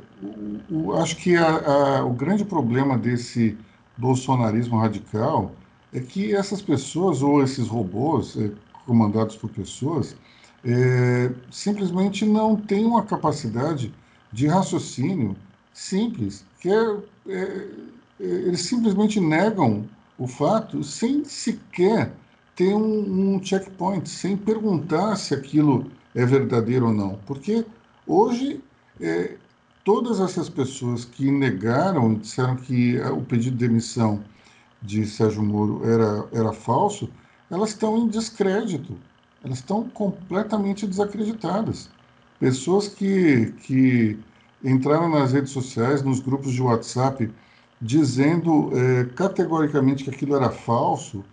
[0.69, 3.57] o, o, acho que a, a, o grande problema desse
[3.97, 5.53] bolsonarismo radical
[5.93, 8.51] é que essas pessoas, ou esses robôs é,
[8.85, 10.15] comandados por pessoas,
[10.63, 13.93] é, simplesmente não tem uma capacidade
[14.31, 15.35] de raciocínio
[15.73, 17.67] simples, que é, é,
[18.21, 19.85] eles simplesmente negam
[20.17, 22.13] o fato sem sequer
[22.55, 27.19] ter um, um checkpoint, sem perguntar se aquilo é verdadeiro ou não.
[27.25, 27.65] Porque
[28.05, 28.61] hoje,
[28.99, 29.37] é,
[29.83, 34.23] todas essas pessoas que negaram, disseram que o pedido de demissão
[34.81, 37.09] de Sérgio Moro era, era falso,
[37.49, 38.97] elas estão em descrédito
[39.43, 41.89] elas estão completamente desacreditadas.
[42.39, 44.19] Pessoas que, que
[44.63, 47.29] entraram nas redes sociais, nos grupos de WhatsApp,
[47.81, 51.23] dizendo é, categoricamente que aquilo era falso,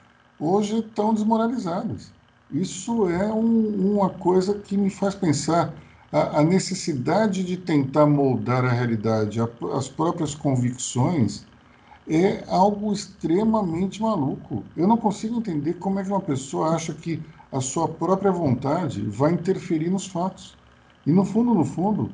[0.41, 2.11] hoje estão desmoralizadas.
[2.51, 5.75] Isso é um, uma coisa que me faz pensar
[6.11, 11.47] a, a, necessidade de tentar moldar a realidade, a, as próprias convicções,
[12.09, 14.65] é algo extremamente maluco.
[14.75, 19.03] Eu não consigo entender como é que uma pessoa acha que a sua própria vontade
[19.03, 20.57] vai interferir nos fatos.
[21.07, 22.11] E no fundo, no fundo,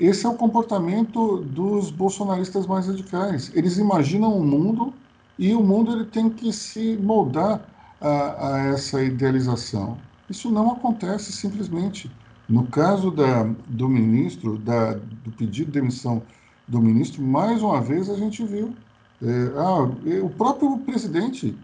[0.00, 3.52] esse é o comportamento dos bolsonaristas mais radicais.
[3.54, 4.94] Eles imaginam um mundo
[5.38, 7.60] e o mundo ele tem que se moldar
[8.00, 9.98] a, a essa idealização.
[10.28, 12.10] Isso não acontece simplesmente.
[12.48, 16.22] No caso da, do ministro, da, do pedido de demissão
[16.66, 18.74] do ministro, mais uma vez a gente viu.
[19.22, 19.82] É, ah,
[20.24, 21.56] o próprio presidente,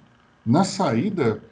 [0.45, 1.43] na saída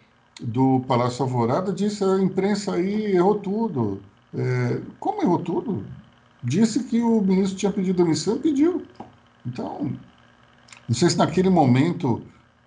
[0.40, 4.01] do Palácio Alvorada disse a imprensa aí errou tudo.
[4.35, 5.85] É, como errou tudo?
[6.46, 8.85] Disse que o ministro tinha pedido demissão e pediu.
[9.44, 9.92] Então,
[10.88, 12.22] não sei se naquele momento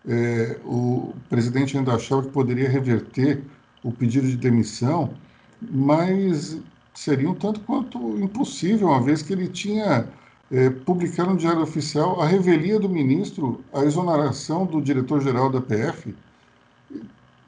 [0.06, 3.42] é, o presidente ainda achava que poderia reverter
[3.82, 5.14] o pedido de demissão,
[5.62, 6.60] mas
[6.94, 10.10] seria um tanto quanto impossível, uma vez que ele tinha
[10.52, 16.14] é, publicado no Diário Oficial a revelia do ministro, a exoneração do diretor-geral da PF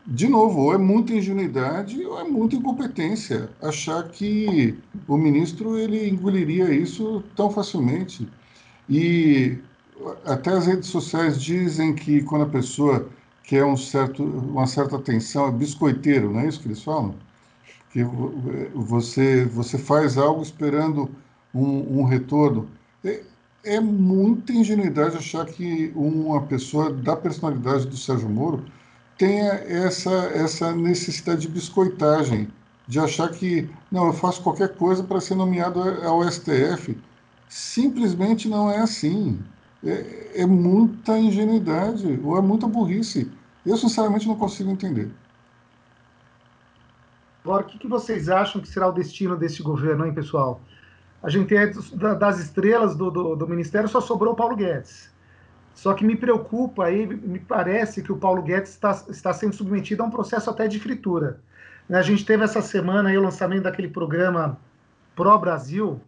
[0.05, 6.09] de novo, ou é muita ingenuidade ou é muita incompetência achar que o ministro ele
[6.09, 8.27] engoliria isso tão facilmente.
[8.89, 9.57] E
[10.25, 13.07] até as redes sociais dizem que quando a pessoa
[13.43, 17.15] quer um certo, uma certa atenção é biscoiteiro, não é isso que eles falam?
[17.91, 18.03] Que
[18.73, 21.09] você, você faz algo esperando
[21.53, 22.67] um, um retorno.
[23.03, 23.21] É,
[23.63, 28.63] é muita ingenuidade achar que uma pessoa da personalidade do Sérgio Moro
[29.21, 32.47] tenha essa, essa necessidade de biscoitagem,
[32.88, 36.97] de achar que, não, eu faço qualquer coisa para ser nomeado ao STF.
[37.47, 39.39] Simplesmente não é assim.
[39.86, 43.31] É, é muita ingenuidade ou é muita burrice.
[43.63, 45.12] Eu, sinceramente, não consigo entender.
[47.43, 50.60] Agora, o que, vocês acham que será o destino desse governo, hein, pessoal?
[51.21, 51.60] A gente tem
[52.17, 55.12] das estrelas do, do, do ministério, só sobrou o Paulo Guedes.
[55.73, 60.03] Só que me preocupa aí, me parece que o Paulo Guedes está, está sendo submetido
[60.03, 61.39] a um processo até de fritura.
[61.88, 64.57] Né, a gente teve essa semana aí o lançamento daquele programa
[65.15, 66.01] Pro Brasil,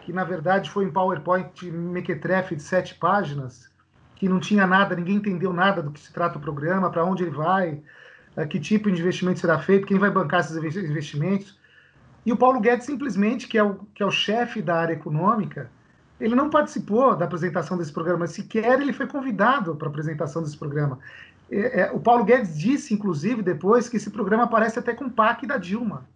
[0.00, 3.70] que na verdade foi um PowerPoint mequetrefe de sete páginas,
[4.16, 7.22] que não tinha nada, ninguém entendeu nada do que se trata o programa, para onde
[7.22, 7.80] ele vai,
[8.36, 11.58] eh, que tipo de investimento será feito, quem vai bancar esses investimentos.
[12.26, 15.70] E o Paulo Guedes simplesmente, que é o, que é o chefe da área econômica,
[16.20, 20.56] ele não participou da apresentação desse programa, sequer ele foi convidado para a apresentação desse
[20.56, 20.98] programa.
[21.50, 25.10] É, é, o Paulo Guedes disse, inclusive, depois, que esse programa aparece até com o
[25.10, 26.06] PAC da Dilma.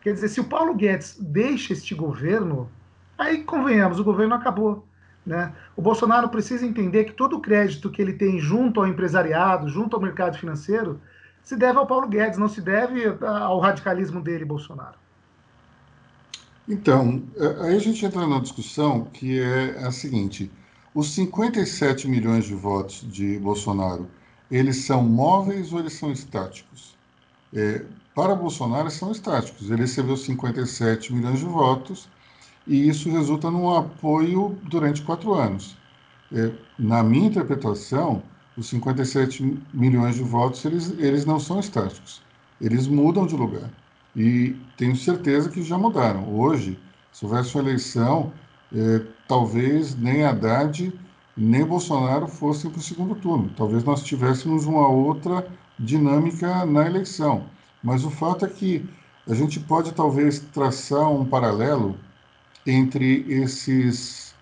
[0.00, 2.70] Quer dizer, se o Paulo Guedes deixa este governo,
[3.18, 4.86] Aí, convenhamos, o governo acabou.
[5.26, 5.52] Né?
[5.76, 9.96] O Bolsonaro precisa entender que todo o crédito que ele tem junto ao empresariado, junto
[9.96, 11.00] ao mercado financeiro,
[11.42, 14.96] se deve ao Paulo Guedes, não se deve ao radicalismo dele, Bolsonaro.
[16.68, 20.52] Então, é, aí a gente entra na discussão que é a seguinte:
[20.94, 24.10] os 57 milhões de votos de Bolsonaro,
[24.50, 26.94] eles são móveis ou eles são estáticos?
[27.54, 29.70] É, para Bolsonaro, são estáticos.
[29.70, 32.10] Ele recebeu 57 milhões de votos
[32.66, 35.78] e isso resulta num apoio durante quatro anos.
[36.32, 38.22] É, na minha interpretação,
[38.56, 42.22] os 57 milhões de votos eles, eles não são estáticos.
[42.60, 43.70] Eles mudam de lugar.
[44.16, 46.34] E tenho certeza que já mudaram.
[46.34, 46.78] Hoje,
[47.12, 48.32] se houvesse uma eleição,
[48.74, 50.92] é, talvez nem Haddad
[51.36, 53.50] nem Bolsonaro fossem para o segundo turno.
[53.56, 55.46] Talvez nós tivéssemos uma outra
[55.78, 57.44] dinâmica na eleição.
[57.82, 58.88] Mas o fato é que
[59.26, 61.96] a gente pode talvez traçar um paralelo
[62.66, 64.34] entre esses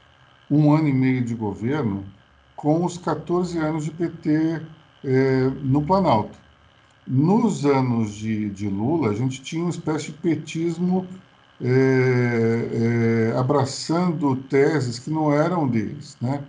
[0.51, 2.05] um ano e meio de governo
[2.55, 4.63] com os 14 anos de PT
[5.05, 6.39] é, no Planalto.
[7.07, 11.07] Nos anos de, de, Lula, a gente tinha uma espécie de petismo
[11.63, 16.17] é, é, abraçando teses que não eram deles.
[16.21, 16.43] Né?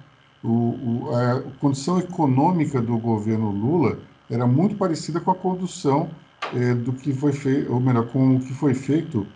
[0.44, 6.10] O, o, a condição econômica do governo Lula era muito parecida com a condução
[6.54, 9.28] é, do que foi feito, ou melhor, com o que foi feito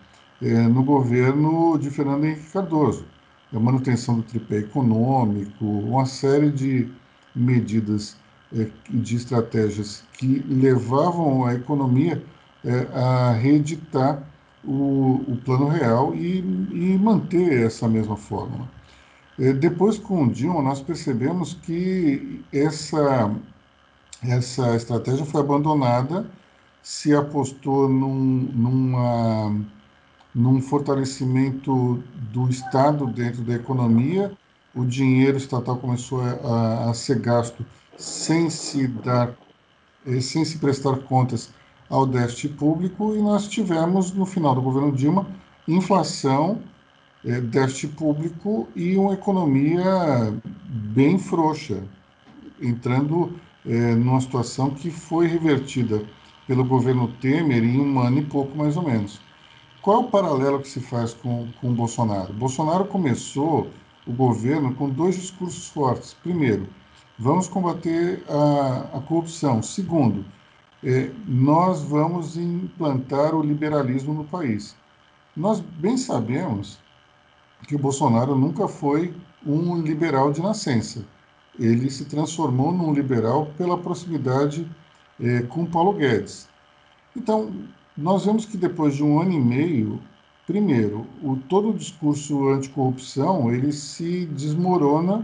[0.42, 3.06] é, no governo de Fernando Henrique Cardoso.
[3.54, 6.90] A manutenção do tripé econômico, uma série de
[7.36, 8.18] medidas
[8.90, 12.22] de estratégias que levavam a economia
[12.64, 14.24] é, a reeditar
[14.64, 18.70] o, o plano real e, e, manter essa mesma fórmula.
[19.40, 23.34] É, depois, com o Dilma, nós percebemos que essa,
[24.22, 26.30] essa estratégia foi abandonada
[26.82, 29.56] se apostou num, numa,
[30.34, 34.32] num fortalecimento do Estado dentro da economia,
[34.74, 37.66] o dinheiro estatal começou a, a ser gasto
[37.98, 39.36] sem se dar,
[40.06, 41.52] eh, sem se prestar contas
[41.90, 45.28] ao déficit público e nós tivemos no final do governo Dilma
[45.68, 46.62] inflação,
[47.26, 50.34] eh, déficit público e uma economia
[50.66, 51.84] bem frouxa,
[52.62, 56.04] entrando eh, numa situação que foi revertida
[56.48, 59.22] pelo governo Temer em um ano e pouco, mais ou menos.
[59.82, 62.34] Qual é o paralelo que se faz com, com Bolsonaro?
[62.34, 63.68] Bolsonaro começou
[64.06, 66.14] o governo com dois discursos fortes.
[66.14, 66.68] Primeiro,
[67.22, 69.62] vamos combater a, a corrupção.
[69.62, 70.26] Segundo,
[70.84, 74.76] é, nós vamos implantar o liberalismo no país.
[75.38, 76.80] Nós bem sabemos
[77.68, 79.14] que o Bolsonaro nunca foi
[79.46, 81.06] um liberal de nascença.
[81.60, 84.68] Ele se transformou num liberal pela proximidade
[85.20, 86.50] é, com Paulo Guedes.
[87.16, 87.54] Então,
[87.96, 90.02] nós vemos que depois de um ano e meio,
[90.48, 95.24] primeiro, o, todo o discurso anticorrupção ele se desmorona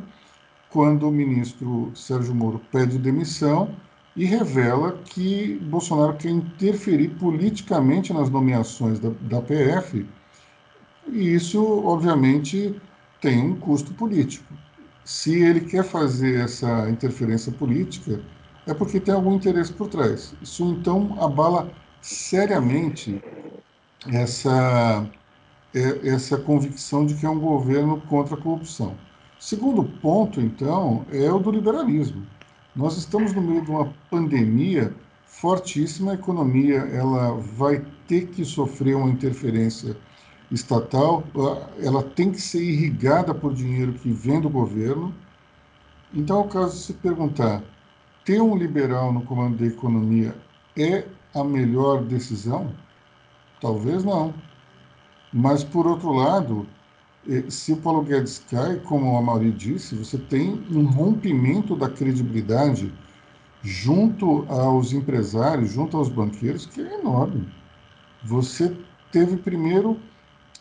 [0.69, 3.75] quando o ministro Sérgio Moro pede demissão
[4.15, 10.05] e revela que Bolsonaro quer interferir politicamente nas nomeações da, da PF,
[11.07, 12.75] e isso, obviamente,
[13.21, 14.53] tem um custo político.
[15.03, 18.21] Se ele quer fazer essa interferência política,
[18.65, 20.35] é porque tem algum interesse por trás.
[20.41, 23.23] Isso então abala seriamente
[24.11, 25.09] essa,
[25.73, 28.97] é, essa convicção de que é um governo contra a corrupção.
[29.39, 32.25] Segundo ponto, então, é o do liberalismo.
[32.75, 34.93] Nós estamos no meio de uma pandemia
[35.25, 39.95] fortíssima, a economia ela vai ter que sofrer uma interferência
[40.49, 41.23] estatal,
[41.79, 45.13] ela tem que ser irrigada por dinheiro que vem do governo.
[46.13, 47.61] Então, é o caso de se perguntar,
[48.25, 50.35] ter um liberal no comando da economia
[50.75, 52.73] é a melhor decisão?
[53.61, 54.33] Talvez não.
[55.31, 56.65] Mas, por outro lado,
[57.49, 62.93] se o Paulo Guedes cai, como a Mauri disse, você tem um rompimento da credibilidade
[63.61, 67.47] junto aos empresários, junto aos banqueiros, que é enorme.
[68.23, 68.75] Você
[69.11, 69.99] teve primeiro,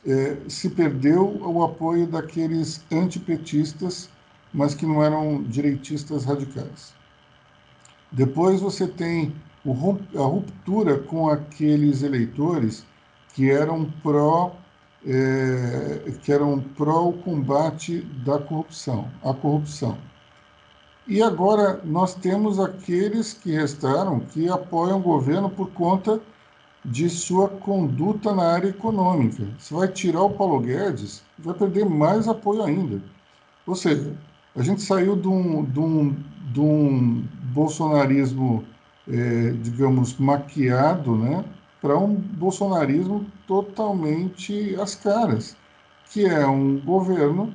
[0.04, 4.08] eh, se perdeu o apoio daqueles antipetistas,
[4.52, 6.94] mas que não eram direitistas radicais.
[8.10, 9.34] Depois você tem
[10.16, 12.84] a ruptura com aqueles eleitores
[13.34, 14.56] que eram pró
[15.06, 19.96] é, que eram pró o combate da corrupção, a corrupção.
[21.06, 26.20] E agora nós temos aqueles que restaram que apoiam o governo por conta
[26.84, 29.44] de sua conduta na área econômica.
[29.58, 33.00] Você vai tirar o Paulo Guedes, vai perder mais apoio ainda.
[33.66, 34.16] Ou seja,
[34.56, 36.16] a gente saiu de um, de um,
[36.52, 38.64] de um bolsonarismo,
[39.08, 41.44] é, digamos, maquiado, né,
[41.80, 45.56] para um bolsonarismo totalmente às caras.
[46.10, 47.52] que é um governo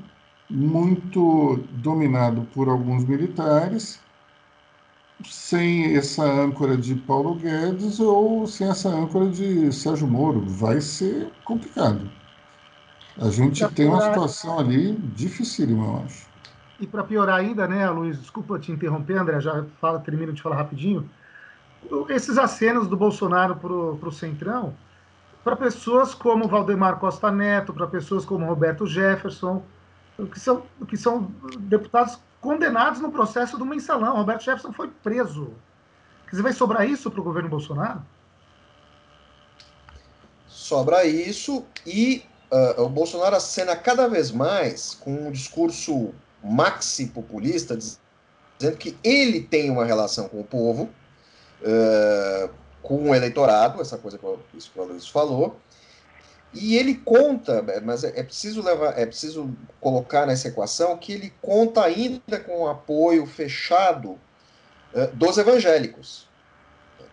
[0.50, 4.00] muito dominado por alguns militares,
[5.24, 10.42] sem essa âncora de Paulo Guedes ou sem essa âncora de Sérgio Moro.
[10.46, 12.10] Vai ser complicado.
[13.18, 16.28] A gente tem uma situação ali dificílima, eu acho.
[16.80, 20.56] E para piorar ainda, né, Luiz, desculpa te interromper, André, já fala, termino de falar
[20.56, 21.08] rapidinho.
[22.10, 24.76] Esses acenos do Bolsonaro para o Centrão,
[25.44, 29.64] para pessoas como Valdemar Costa Neto, para pessoas como Roberto Jefferson,
[30.32, 34.16] que são, que são deputados condenados no processo do mensalão.
[34.16, 35.54] Roberto Jefferson foi preso.
[36.26, 38.02] Quer dizer, vai sobrar isso para o governo Bolsonaro?
[40.48, 46.14] Sobra isso e uh, o Bolsonaro acena cada vez mais com um discurso
[46.44, 50.90] maxi populista, dizendo que ele tem uma relação com o povo,
[52.82, 55.58] com o eleitorado, essa coisa que o, isso que o Luiz falou,
[56.54, 61.34] e ele conta, mas é, é preciso levar, é preciso colocar nessa equação que ele
[61.42, 64.20] conta ainda com o apoio fechado
[64.94, 66.28] uh, dos evangélicos.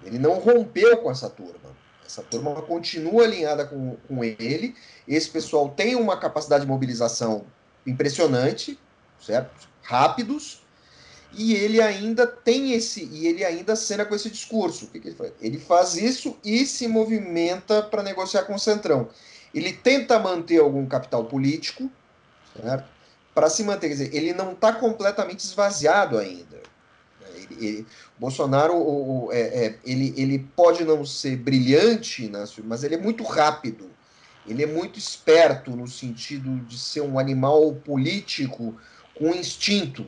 [0.05, 1.77] Ele não rompeu com essa turma.
[2.05, 4.75] Essa turma continua alinhada com, com ele.
[5.07, 7.45] Esse pessoal tem uma capacidade de mobilização
[7.87, 8.79] impressionante,
[9.21, 9.69] certo?
[9.83, 10.63] Rápidos,
[11.33, 14.87] e ele ainda tem esse, e ele ainda cena com esse discurso.
[14.87, 15.33] O que, que ele faz?
[15.41, 19.09] Ele faz isso e se movimenta para negociar com o Centrão.
[19.55, 21.91] Ele tenta manter algum capital político,
[22.61, 22.89] certo?
[23.35, 26.61] Para se manter, quer dizer, ele não está completamente esvaziado ainda.
[27.35, 27.87] Ele, ele,
[28.19, 32.99] Bolsonaro, o, o, é, é, ele, ele pode não ser brilhante, né, mas ele é
[32.99, 33.91] muito rápido.
[34.47, 38.75] Ele é muito esperto no sentido de ser um animal político
[39.15, 40.07] com instinto.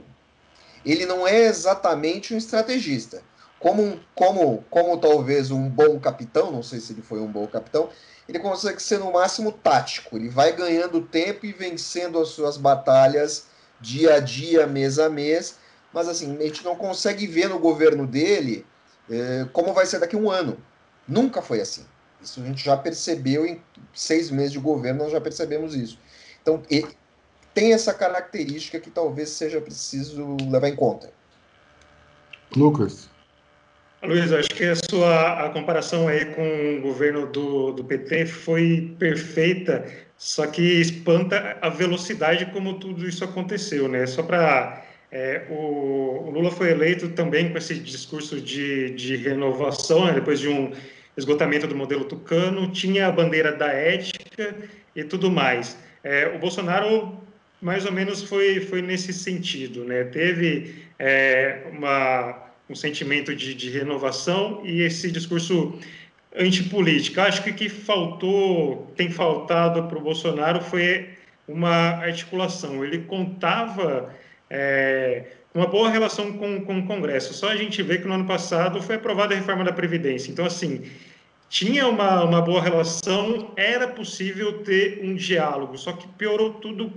[0.85, 3.23] Ele não é exatamente um estrategista.
[3.59, 7.91] Como, como, como talvez um bom capitão, não sei se ele foi um bom capitão,
[8.27, 10.17] ele consegue ser no máximo tático.
[10.17, 13.47] Ele vai ganhando tempo e vencendo as suas batalhas
[13.81, 15.57] dia a dia, mês a mês.
[15.93, 18.65] Mas assim, a gente não consegue ver no governo dele
[19.11, 20.57] eh, como vai ser daqui a um ano.
[21.07, 21.85] Nunca foi assim.
[22.23, 23.61] Isso a gente já percebeu em
[23.93, 25.99] seis meses de governo, nós já percebemos isso.
[26.41, 26.63] Então,
[27.61, 31.13] tem essa característica que talvez seja preciso levar em conta.
[32.57, 33.11] Lucas.
[34.03, 38.97] Luiz, acho que a sua a comparação aí com o governo do, do PT foi
[38.99, 39.85] perfeita,
[40.17, 44.07] só que espanta a velocidade como tudo isso aconteceu, né?
[44.07, 44.83] Só para
[45.13, 50.15] é, o, o, Lula foi eleito também com esse discurso de, de renovação, né?
[50.15, 50.73] depois de um
[51.15, 54.57] esgotamento do modelo tucano, tinha a bandeira da ética
[54.97, 55.77] e tudo mais.
[56.03, 57.29] É, o Bolsonaro
[57.61, 60.05] mais ou menos foi, foi nesse sentido, né?
[60.05, 65.79] Teve é, uma, um sentimento de, de renovação e esse discurso
[66.35, 67.25] antipolítica.
[67.25, 71.11] Acho que que faltou, tem faltado para o Bolsonaro foi
[71.47, 72.85] uma articulação.
[72.85, 74.15] Ele contava
[74.49, 77.35] é, uma boa relação com, com o Congresso.
[77.35, 80.31] Só a gente vê que no ano passado foi aprovada a reforma da Previdência.
[80.31, 80.83] Então, assim,
[81.49, 86.93] tinha uma, uma boa relação, era possível ter um diálogo, só que piorou tudo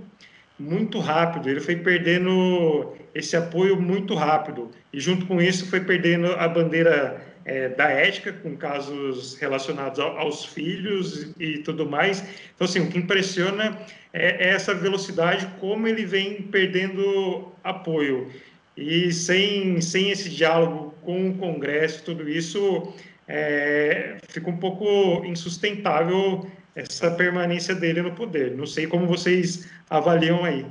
[0.58, 1.48] muito rápido.
[1.48, 4.70] Ele foi perdendo esse apoio muito rápido.
[4.92, 10.16] E, junto com isso, foi perdendo a bandeira é, da ética, com casos relacionados ao,
[10.18, 12.24] aos filhos e tudo mais.
[12.54, 13.78] Então, assim, o que impressiona
[14.12, 18.30] é, é essa velocidade, como ele vem perdendo apoio.
[18.76, 22.92] E sem, sem esse diálogo com o Congresso, tudo isso
[23.28, 28.56] é, fica um pouco insustentável essa permanência dele no poder.
[28.56, 30.66] Não sei como vocês avaliam aí.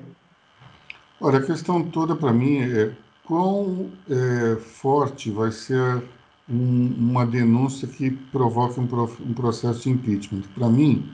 [1.21, 2.91] Olha, a questão toda para mim é
[3.25, 6.03] quão é, forte vai ser
[6.49, 10.43] um, uma denúncia que provoque um, um processo de impeachment.
[10.53, 11.13] Para mim,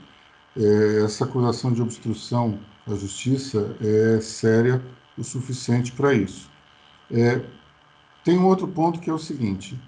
[0.56, 4.82] é, essa acusação de obstrução à justiça é séria
[5.16, 6.50] o suficiente para isso.
[7.10, 7.40] É,
[8.24, 9.78] tem um outro ponto que é o seguinte: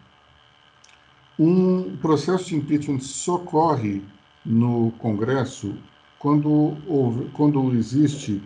[1.38, 4.02] um processo de impeachment socorre
[4.44, 5.74] no Congresso
[6.18, 8.42] quando, houve, quando existe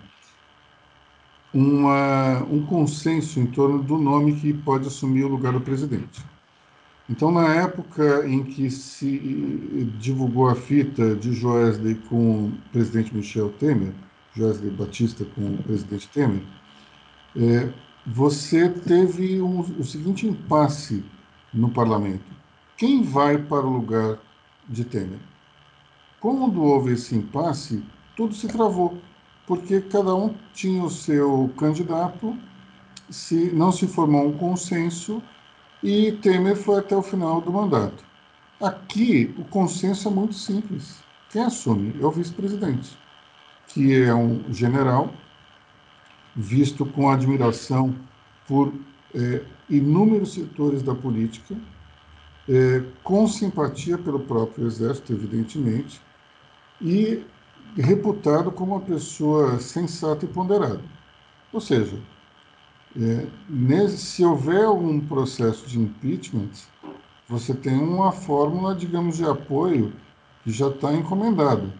[1.52, 6.24] uma, um consenso em torno do nome que pode assumir o lugar do presidente.
[7.08, 13.50] Então, na época em que se divulgou a fita de Joesley com o presidente Michel
[13.50, 13.92] Temer,
[14.34, 16.42] Joesley Batista com o presidente Temer,
[17.36, 17.72] é,
[18.06, 21.04] você teve um, o seguinte impasse
[21.54, 22.24] no parlamento.
[22.76, 24.18] Quem vai para o lugar
[24.68, 25.20] de Temer?
[26.20, 27.84] Quando houve esse impasse,
[28.16, 28.98] tudo se travou,
[29.46, 32.36] porque cada um tinha o seu candidato,
[33.10, 35.22] se não se formou um consenso
[35.82, 38.04] e Temer foi até o final do mandato.
[38.60, 41.02] Aqui, o consenso é muito simples.
[41.30, 42.96] Quem assume é o vice-presidente.
[43.68, 45.12] que é um general
[46.34, 47.94] visto com admiração
[48.46, 48.72] por
[49.14, 51.56] é, inúmeros setores da política,
[52.48, 56.00] é, com simpatia pelo próprio exército, evidentemente,
[56.80, 57.24] e
[57.76, 60.80] reputado como uma pessoa sensata e ponderada.
[61.52, 61.98] Ou seja,
[62.98, 66.50] é, nesse, se houver algum processo de impeachment,
[67.28, 69.92] você tem uma fórmula, digamos, de apoio
[70.44, 71.72] que já está encomendada,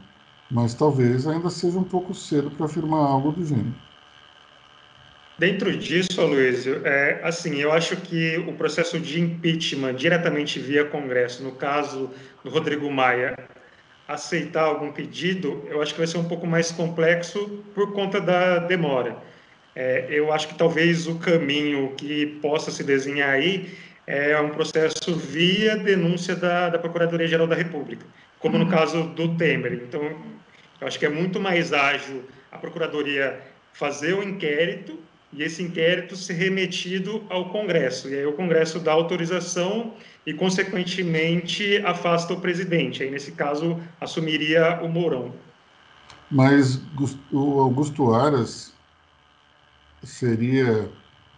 [0.51, 3.75] mas talvez ainda seja um pouco cedo para afirmar algo do gênero.
[5.39, 11.43] Dentro disso, Aloysio, é, assim, eu acho que o processo de impeachment diretamente via Congresso,
[11.43, 12.11] no caso
[12.43, 13.37] do Rodrigo Maia,
[14.07, 18.59] aceitar algum pedido, eu acho que vai ser um pouco mais complexo por conta da
[18.59, 19.17] demora.
[19.75, 23.75] É, eu acho que talvez o caminho que possa se desenhar aí
[24.07, 28.07] é um processo via denúncia da, da Procuradoria-Geral da República,
[28.39, 28.71] como no uhum.
[28.71, 29.75] caso do Temer.
[29.75, 30.03] Então,
[30.81, 33.39] eu acho que é muito mais ágil a Procuradoria
[33.73, 34.99] fazer o inquérito
[35.33, 38.09] e esse inquérito ser remetido ao Congresso.
[38.09, 39.95] E aí o Congresso dá autorização
[40.27, 43.03] e, consequentemente, afasta o presidente.
[43.03, 45.33] Aí, nesse caso, assumiria o Mourão.
[46.29, 46.83] Mas
[47.31, 48.75] o Augusto Aras
[50.03, 50.91] seria,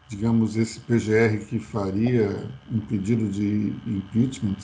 [0.09, 4.57] digamos, esse PGR que faria um pedido de impeachment?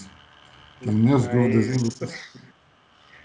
[0.81, 1.35] Tenho minhas Mas...
[1.35, 2.54] dúvidas, hein, Lucas?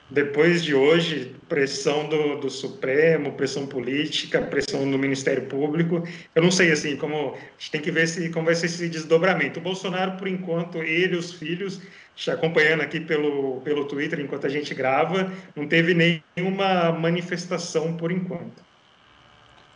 [0.10, 6.04] Depois de hoje, pressão do, do, Supremo, pressão política, pressão do Ministério Público,
[6.34, 8.90] eu não sei assim como a gente tem que ver se como vai ser esse
[8.90, 9.60] desdobramento.
[9.60, 11.80] O Bolsonaro, por enquanto, ele os filhos,
[12.28, 18.68] acompanhando aqui pelo pelo Twitter enquanto a gente grava, não teve nenhuma manifestação por enquanto.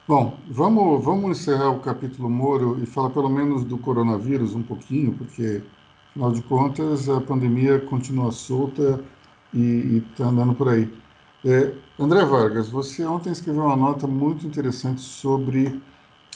[0.08, 5.14] Bom, vamos vamos encerrar o capítulo Moro e falar pelo menos do coronavírus um pouquinho,
[5.14, 5.62] porque
[6.10, 9.00] afinal de contas a pandemia continua solta
[9.54, 10.92] e está andando por aí.
[11.46, 15.82] É, André Vargas, você ontem escreveu uma nota muito interessante sobre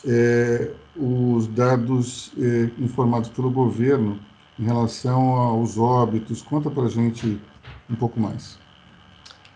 [0.05, 4.19] é, os dados é, informados pelo governo
[4.59, 6.41] em relação aos óbitos.
[6.41, 7.41] Conta para a gente
[7.89, 8.59] um pouco mais.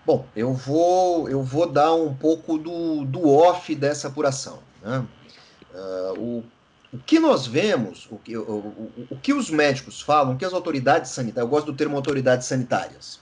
[0.05, 4.59] Bom, eu vou, eu vou dar um pouco do, do off dessa apuração.
[4.81, 5.05] Né?
[5.73, 6.43] Uh, o,
[6.93, 10.45] o que nós vemos, o que, o, o, o que os médicos falam, o que
[10.45, 13.19] as autoridades sanitárias, eu gosto do termo autoridades sanitárias,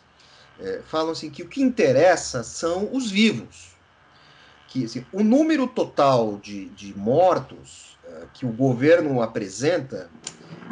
[0.62, 3.70] é, falam assim que o que interessa são os vivos.
[4.68, 10.10] Que assim, o número total de, de mortos é, que o governo apresenta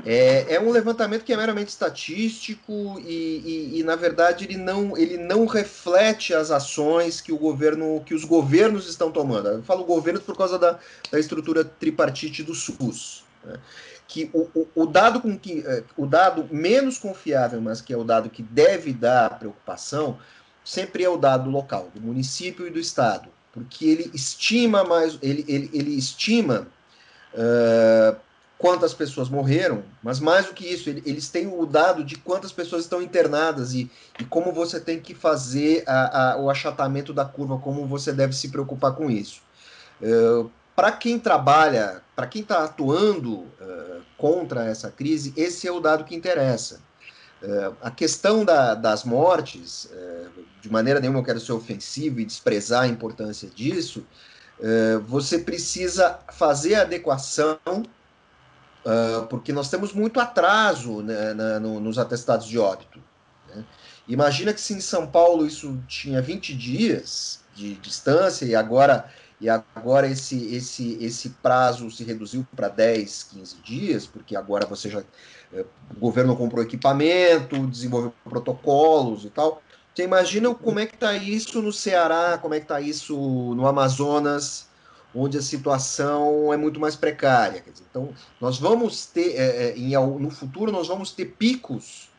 [0.06, 4.96] é, é, um levantamento que é meramente estatístico e, e, e, na verdade ele não,
[4.96, 9.50] ele não reflete as ações que o governo que os governos estão tomando.
[9.50, 10.80] Eu falo governo por causa da,
[11.12, 13.24] da estrutura tripartite do SUS.
[13.44, 13.60] Né?
[14.08, 17.98] Que o, o, o, dado com que é, o dado menos confiável, mas que é
[17.98, 20.18] o dado que deve dar preocupação,
[20.64, 25.44] sempre é o dado local, do município e do estado, porque ele estima mais, ele,
[25.48, 26.68] ele, ele estima
[27.34, 28.18] uh,
[28.58, 32.52] quantas pessoas morreram, mas mais do que isso, ele, eles têm o dado de quantas
[32.52, 37.26] pessoas estão internadas e, e como você tem que fazer a, a, o achatamento da
[37.26, 39.42] curva, como você deve se preocupar com isso.
[40.02, 45.80] Uh, para quem trabalha, para quem está atuando uh, contra essa crise, esse é o
[45.80, 46.80] dado que interessa.
[47.42, 52.26] Uh, a questão da, das mortes, uh, de maneira nenhuma eu quero ser ofensivo e
[52.26, 54.06] desprezar a importância disso,
[55.06, 57.60] você precisa fazer adequação,
[59.30, 63.00] porque nós temos muito atraso né, na, no, nos atestados de óbito.
[63.54, 63.64] Né?
[64.08, 69.08] Imagina que se em São Paulo isso tinha 20 dias de distância e agora
[69.40, 74.90] e agora esse, esse, esse prazo se reduziu para 10, 15 dias, porque agora você
[74.90, 75.04] já.
[75.54, 75.64] Eh,
[75.96, 79.62] o governo comprou equipamento, desenvolveu protocolos e tal.
[79.94, 83.16] Você imagina como é que está isso no Ceará, como é que está isso
[83.56, 84.68] no Amazonas,
[85.14, 87.62] onde a situação é muito mais precária.
[87.62, 88.10] Dizer, então,
[88.42, 92.10] nós vamos ter, é, em, no futuro, nós vamos ter picos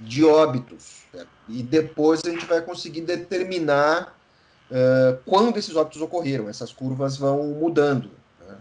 [0.00, 1.02] de óbitos.
[1.14, 1.24] Né?
[1.48, 4.17] E depois a gente vai conseguir determinar
[4.70, 6.48] uh, quando esses óbitos ocorreram.
[6.48, 8.10] Essas curvas vão mudando.
[8.46, 8.56] Né?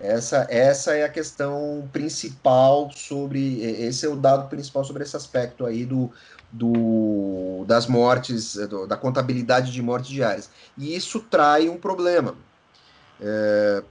[0.00, 3.60] Essa, essa é a questão principal sobre.
[3.62, 6.10] Esse é o dado principal sobre esse aspecto aí do,
[6.50, 10.50] do, das mortes, do, da contabilidade de mortes diárias.
[10.76, 12.34] E isso trai um problema.
[13.20, 13.82] É,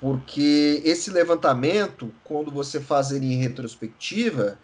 [0.00, 4.58] porque esse levantamento, quando você faz ele em retrospectiva,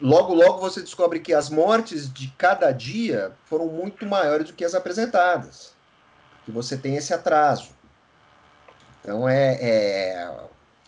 [0.00, 4.64] logo, logo você descobre que as mortes de cada dia foram muito maiores do que
[4.64, 5.72] as apresentadas.
[6.44, 7.70] Que você tem esse atraso.
[9.00, 10.40] Então é, é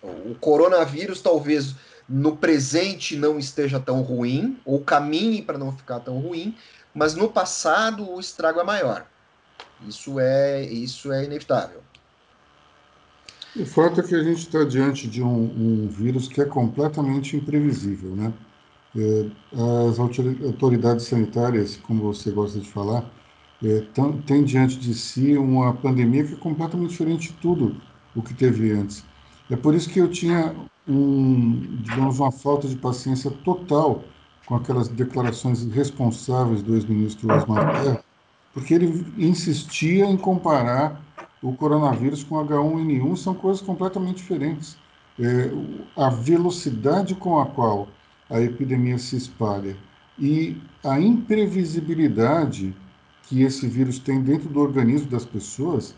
[0.02, 1.74] o coronavírus talvez
[2.08, 6.54] no presente não esteja tão ruim, ou caminhe para não ficar tão ruim,
[6.92, 9.06] mas no passado o estrago é maior.
[9.86, 11.80] Isso é, isso é inevitável.
[13.54, 17.36] O fato é que a gente está diante de um, um, vírus que é completamente
[17.36, 18.32] imprevisível, né?
[18.96, 19.26] É,
[19.88, 23.10] as autoridades sanitárias, como você gosta de falar,
[23.64, 23.84] é,
[24.26, 27.76] têm diante de si uma pandemia que é completamente diferente de tudo
[28.14, 29.04] o que teve antes.
[29.50, 30.54] É por isso que eu tinha
[30.86, 34.02] um, digamos, uma falta de paciência total
[34.46, 38.04] com aquelas declarações irresponsáveis do ex-ministro Osmar Terra,
[38.52, 41.00] porque ele insistia em comparar
[41.42, 44.76] o coronavírus com H1N1, são coisas completamente diferentes.
[45.18, 45.50] É,
[45.96, 47.88] a velocidade com a qual
[48.32, 49.76] a epidemia se espalha
[50.18, 52.74] e a imprevisibilidade
[53.24, 55.94] que esse vírus tem dentro do organismo das pessoas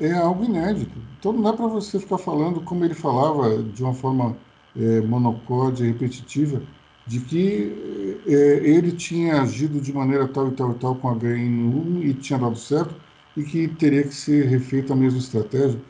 [0.00, 0.98] é algo inédito.
[1.18, 4.36] Então não dá para você ficar falando como ele falava de uma forma
[4.76, 6.62] é, monocórdia repetitiva,
[7.06, 8.32] de que é,
[8.64, 12.38] ele tinha agido de maneira tal e tal e tal com a HN1 e tinha
[12.38, 12.94] dado certo
[13.36, 15.80] e que teria que ser refeita a mesma estratégia.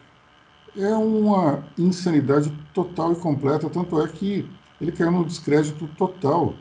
[0.77, 4.49] É uma insanidade total e completa, tanto é que
[4.81, 6.55] ele caiu no descrédito total,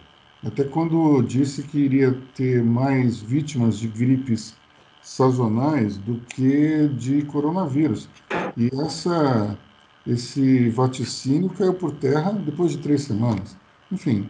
[0.46, 4.56] até quando disse que iria ter mais vítimas de gripes
[5.02, 8.10] sazonais do que de coronavírus.
[8.56, 9.58] E essa,
[10.06, 13.56] esse vaticínio caiu por terra depois de três semanas.
[13.92, 14.30] Enfim,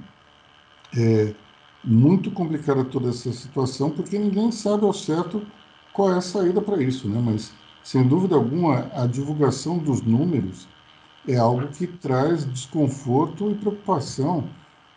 [0.96, 1.34] é
[1.84, 5.46] muito complicada toda essa situação, porque ninguém sabe ao certo
[5.94, 7.22] qual é a saída para isso, né?
[7.24, 10.68] Mas, sem dúvida alguma, a divulgação dos números
[11.28, 14.50] é algo que traz desconforto e preocupação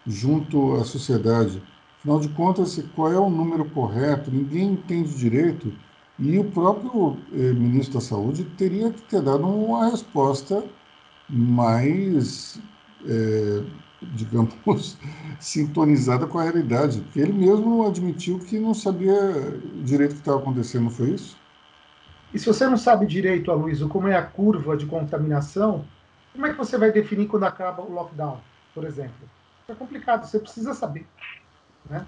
[0.07, 1.63] junto à sociedade.
[1.99, 4.31] Afinal de contas, qual é o número correto?
[4.31, 5.73] Ninguém entende direito.
[6.19, 10.65] E o próprio eh, ministro da Saúde teria que ter dado uma resposta
[11.29, 12.61] mais
[13.07, 13.63] eh,
[14.03, 14.55] digamos,
[15.39, 17.05] sintonizada com a realidade.
[17.15, 19.17] Ele mesmo admitiu que não sabia
[19.85, 21.37] direito o que estava acontecendo, não foi isso?
[22.33, 25.85] E se você não sabe direito, Aloysio, como é a curva de contaminação,
[26.33, 28.41] como é que você vai definir quando acaba o lockdown,
[28.75, 29.29] por exemplo?
[29.69, 31.07] É complicado, você precisa saber.
[31.89, 32.07] Né?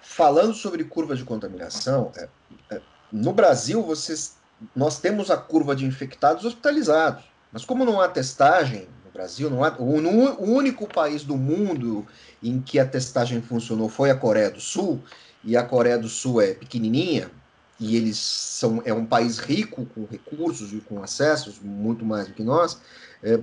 [0.00, 2.28] Falando sobre curva de contaminação, é,
[2.70, 4.38] é, no Brasil vocês,
[4.74, 9.72] nós temos a curva de infectados hospitalizados, mas como não há testagem, Brasil não há,
[9.78, 12.04] o, o único país do mundo
[12.42, 15.00] em que a testagem funcionou foi a Coreia do Sul,
[15.44, 17.30] e a Coreia do Sul é pequenininha,
[17.78, 22.34] e eles são é um país rico com recursos e com acessos muito mais do
[22.34, 22.80] que nós,
[23.22, 23.40] é,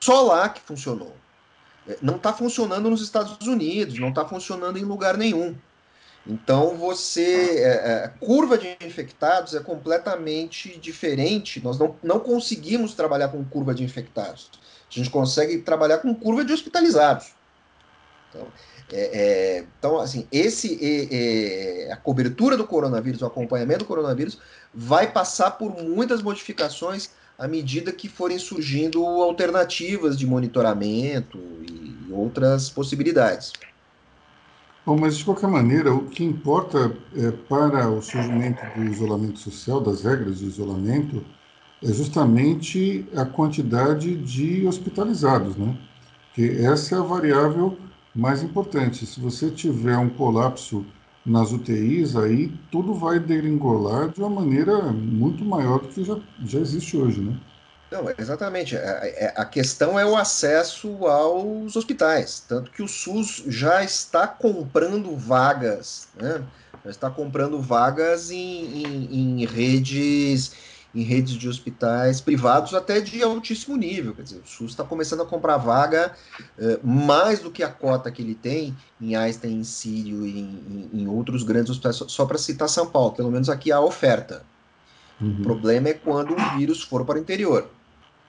[0.00, 1.14] só lá que funcionou.
[1.88, 5.56] É, não está funcionando nos Estados Unidos, não está funcionando em lugar nenhum.
[6.26, 11.60] Então você é, é, a curva de infectados é completamente diferente.
[11.62, 14.50] Nós não, não conseguimos trabalhar com curva de infectados.
[14.88, 17.32] A gente consegue trabalhar com curva de hospitalizados.
[18.28, 18.46] Então,
[18.92, 19.20] é,
[19.58, 20.78] é, então assim, esse
[21.10, 24.38] é, a cobertura do coronavírus, o acompanhamento do coronavírus,
[24.74, 32.68] vai passar por muitas modificações à medida que forem surgindo alternativas de monitoramento e outras
[32.68, 33.52] possibilidades.
[34.84, 39.80] Bom, mas de qualquer maneira, o que importa é, para o surgimento do isolamento social,
[39.80, 41.24] das regras de isolamento,
[41.82, 45.76] é justamente a quantidade de hospitalizados, né?
[46.34, 47.78] Que essa é a variável
[48.14, 49.06] mais importante.
[49.06, 50.84] Se você tiver um colapso
[51.24, 56.58] nas UTIs, aí tudo vai degringolar de uma maneira muito maior do que já, já
[56.58, 57.38] existe hoje, né?
[57.90, 58.74] Não, exatamente.
[58.76, 62.40] A, é, é, a, questão é o acesso aos hospitais.
[62.40, 66.42] Tanto que o SUS já está comprando vagas, né?
[66.84, 73.22] Já está comprando vagas em, em, em redes em redes de hospitais privados até de
[73.22, 74.14] altíssimo nível.
[74.14, 76.12] Quer dizer, o SUS está começando a comprar vaga
[76.58, 80.90] eh, mais do que a cota que ele tem em Einstein, em Sírio e em,
[80.92, 84.44] em, outros grandes hospitais, só, só para citar São Paulo, pelo menos aqui há oferta.
[85.20, 85.36] Uhum.
[85.38, 87.70] O problema é quando o vírus for para o interior.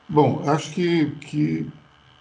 [0.07, 1.70] Bom, acho que, que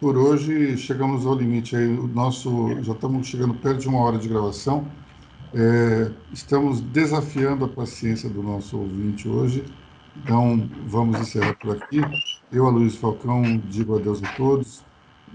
[0.00, 1.96] por hoje chegamos ao limite aí.
[1.96, 4.86] O nosso, já estamos chegando perto de uma hora de gravação.
[5.54, 9.64] É, estamos desafiando a paciência do nosso ouvinte hoje.
[10.16, 12.00] Então, vamos encerrar por aqui.
[12.52, 14.84] Eu, Luiz Falcão, digo adeus a todos.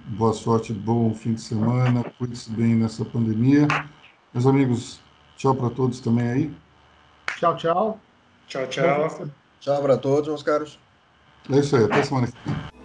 [0.09, 2.03] Boa sorte, bom fim de semana.
[2.17, 3.67] Cuide-se bem nessa pandemia.
[4.33, 5.01] Meus amigos,
[5.35, 6.53] tchau para todos também aí.
[7.39, 7.99] Tchau, tchau.
[8.47, 9.27] Tchau, tchau.
[9.59, 10.79] Tchau para todos, meus caros.
[11.51, 12.76] É isso aí, até semana que vem.